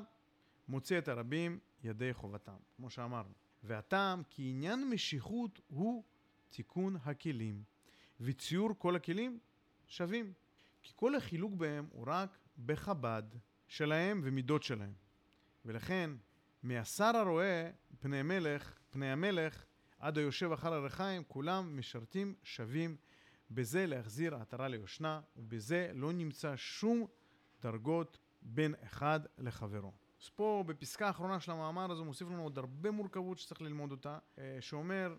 מוציא 0.69 0.99
את 0.99 1.09
הרבים 1.09 1.59
ידי 1.85 2.15
חובתם, 2.15 2.57
כמו 2.77 2.91
שאמרנו. 2.91 3.42
והטעם 3.63 4.23
כי 4.31 4.51
עניין 4.51 4.91
משיכות 4.91 5.61
הוא 5.69 6.05
תיקון 6.51 6.97
הכלים, 7.05 7.63
וציור 8.21 8.71
כל 8.79 8.97
הכלים 8.97 9.39
שווים. 9.87 10.33
כי 10.83 10.93
כל 10.97 11.15
החילוק 11.15 11.53
בהם 11.55 11.87
הוא 11.91 12.05
רק 12.07 12.39
בחב"ד 12.67 13.23
שלהם 13.69 14.21
ומידות 14.25 14.63
שלהם. 14.63 14.93
ולכן, 15.65 16.11
מהשר 16.63 17.17
הרואה 17.17 17.71
פני 18.01 18.23
מלך, 18.23 18.79
פני 18.91 19.13
המלך, 19.13 19.65
עד 19.99 20.19
היושב 20.19 20.53
אחר 20.53 20.73
הרחיים, 20.75 21.23
כולם 21.29 21.79
משרתים 21.79 22.35
שווים 22.43 22.97
בזה 23.51 23.87
להחזיר 23.87 24.35
עטרה 24.35 24.69
ליושנה, 24.69 25.21
ובזה 25.37 25.91
לא 25.95 26.13
נמצא 26.13 26.57
שום 26.57 27.07
דרגות 27.63 28.19
בין 28.43 28.75
אחד 28.85 29.21
לחברו. 29.39 29.93
פה 30.31 30.65
בפסקה 30.67 31.07
האחרונה 31.07 31.41
של 31.41 31.53
המאמר 31.53 31.91
הזה 31.91 32.03
מוסיף 32.03 32.29
לנו 32.29 32.43
עוד 32.43 32.59
הרבה 32.59 32.91
מורכבות 32.91 33.39
שצריך 33.39 33.63
ללמוד 33.63 33.91
אותה, 33.91 34.19
אה, 34.39 34.57
שאומר, 34.61 35.15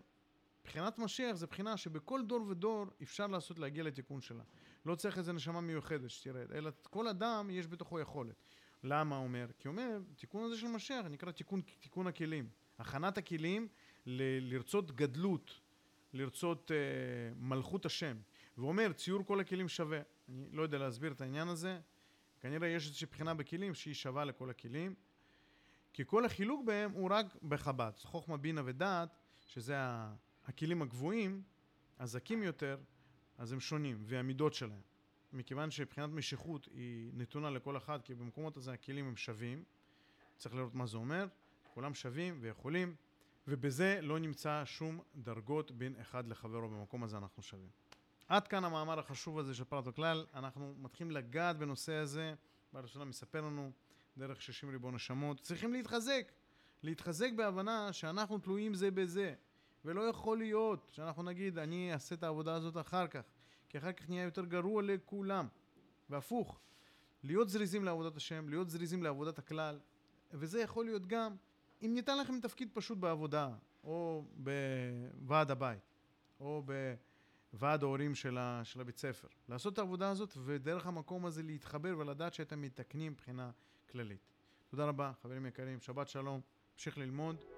בחינת 0.63 0.99
משיח 0.99 1.35
זה 1.35 1.47
בחינה 1.47 1.77
שבכל 1.77 2.21
דור 2.25 2.47
ודור 2.47 2.85
אפשר 3.03 3.27
לעשות 3.27 3.59
להגיע 3.59 3.83
לתיקון 3.83 4.21
שלה. 4.21 4.43
לא 4.85 4.95
צריך 4.95 5.17
איזה 5.17 5.33
נשמה 5.33 5.61
מיוחדת 5.61 6.09
שתרד, 6.09 6.51
אלא 6.51 6.71
כל 6.89 7.07
אדם 7.07 7.49
יש 7.51 7.67
בתוכו 7.67 7.99
יכולת. 7.99 8.43
למה 8.83 9.17
אומר? 9.17 9.47
כי 9.59 9.67
אומר, 9.67 9.99
תיקון 10.15 10.43
הזה 10.43 10.57
של 10.57 10.67
משיח 10.67 11.05
נקרא 11.05 11.31
תיקון, 11.31 11.61
תיקון 11.79 12.07
הכלים. 12.07 12.49
הכנת 12.79 13.17
הכלים 13.17 13.67
ל- 14.05 14.53
לרצות 14.53 14.91
גדלות, 14.91 15.59
לרצות 16.13 16.71
אה, 16.71 16.77
מלכות 17.35 17.85
השם. 17.85 18.17
ואומר, 18.57 18.93
ציור 18.93 19.25
כל 19.25 19.39
הכלים 19.39 19.69
שווה. 19.69 19.99
אני 20.29 20.47
לא 20.51 20.61
יודע 20.61 20.77
להסביר 20.77 21.11
את 21.11 21.21
העניין 21.21 21.47
הזה, 21.47 21.79
כנראה 22.43 22.67
יש 22.67 22.87
איזושהי 22.87 23.07
בחינה 23.11 23.33
בכלים 23.33 23.73
שהיא 23.73 23.93
שווה 23.93 24.25
לכל 24.25 24.49
הכלים, 24.49 24.95
כי 25.93 26.03
כל 26.05 26.25
החילוק 26.25 26.65
בהם 26.65 26.91
הוא 26.91 27.09
רק 27.11 27.25
בחב"ד. 27.47 27.91
חוכמה, 28.01 28.37
בינה 28.37 28.61
ודעת, 28.65 29.09
שזה 29.45 29.75
הכלים 30.45 30.81
הגבוהים, 30.81 31.41
הזכים 31.99 32.43
יותר, 32.43 32.77
אז 33.37 33.51
הם 33.51 33.59
שונים, 33.59 34.03
והמידות 34.05 34.53
שלהם. 34.53 34.81
מכיוון 35.33 35.71
שבחינת 35.71 36.09
משיכות 36.09 36.67
היא 36.73 37.11
נתונה 37.13 37.49
לכל 37.49 37.77
אחד, 37.77 38.01
כי 38.01 38.15
במקומות 38.15 38.57
הזה 38.57 38.73
הכלים 38.73 39.07
הם 39.07 39.17
שווים, 39.17 39.63
צריך 40.37 40.55
לראות 40.55 40.75
מה 40.75 40.85
זה 40.85 40.97
אומר, 40.97 41.27
כולם 41.73 41.93
שווים 41.93 42.37
ויכולים, 42.41 42.95
ובזה 43.47 43.99
לא 44.01 44.19
נמצא 44.19 44.65
שום 44.65 44.99
דרגות 45.15 45.71
בין 45.71 45.95
אחד 46.01 46.27
לחברו, 46.27 46.69
במקום 46.69 47.03
הזה 47.03 47.17
אנחנו 47.17 47.43
שווים. 47.43 47.69
עד 48.33 48.47
כאן 48.47 48.63
המאמר 48.63 48.99
החשוב 48.99 49.39
הזה 49.39 49.53
של 49.53 49.63
פרט 49.63 49.83
וכלל, 49.87 50.25
אנחנו 50.33 50.73
מתחילים 50.77 51.11
לגעת 51.11 51.57
בנושא 51.57 51.93
הזה, 51.93 52.33
בעל 52.73 52.83
השנה 52.83 53.05
מספר 53.05 53.41
לנו 53.41 53.71
דרך 54.17 54.41
60 54.41 54.69
ריבון 54.69 54.95
נשמות, 54.95 55.39
צריכים 55.39 55.73
להתחזק, 55.73 56.31
להתחזק 56.83 57.29
בהבנה 57.35 57.93
שאנחנו 57.93 58.37
תלויים 58.37 58.73
זה 58.73 58.91
בזה, 58.91 59.33
ולא 59.85 60.01
יכול 60.01 60.37
להיות 60.37 60.89
שאנחנו 60.91 61.23
נגיד 61.23 61.57
אני 61.57 61.93
אעשה 61.93 62.15
את 62.15 62.23
העבודה 62.23 62.55
הזאת 62.55 62.77
אחר 62.77 63.07
כך, 63.07 63.21
כי 63.69 63.77
אחר 63.77 63.91
כך 63.91 64.09
נהיה 64.09 64.23
יותר 64.23 64.45
גרוע 64.45 64.81
לכולם, 64.81 65.47
והפוך, 66.09 66.59
להיות 67.23 67.49
זריזים 67.49 67.83
לעבודת 67.83 68.17
השם, 68.17 68.49
להיות 68.49 68.69
זריזים 68.69 69.03
לעבודת 69.03 69.39
הכלל, 69.39 69.79
וזה 70.31 70.61
יכול 70.61 70.85
להיות 70.85 71.07
גם 71.07 71.35
אם 71.81 71.93
ניתן 71.93 72.17
לכם 72.17 72.39
תפקיד 72.39 72.69
פשוט 72.73 72.97
בעבודה, 72.97 73.49
או 73.83 74.25
בוועד 74.35 75.51
הבית, 75.51 75.93
או 76.39 76.63
ב... 76.65 76.93
ועד 77.53 77.83
ההורים 77.83 78.15
של, 78.15 78.37
ה, 78.37 78.61
של 78.63 78.81
הבית 78.81 78.97
ספר. 78.97 79.27
לעשות 79.49 79.73
את 79.73 79.77
העבודה 79.77 80.09
הזאת 80.09 80.33
ודרך 80.45 80.87
המקום 80.87 81.25
הזה 81.25 81.43
להתחבר 81.43 81.95
ולדעת 81.97 82.33
שאתם 82.33 82.61
מתקנים 82.61 83.11
מבחינה 83.11 83.51
כללית. 83.91 84.19
תודה 84.69 84.85
רבה, 84.85 85.11
חברים 85.21 85.45
יקרים, 85.45 85.79
שבת 85.79 86.07
שלום, 86.07 86.41
המשיך 86.75 86.97
ללמוד. 86.97 87.52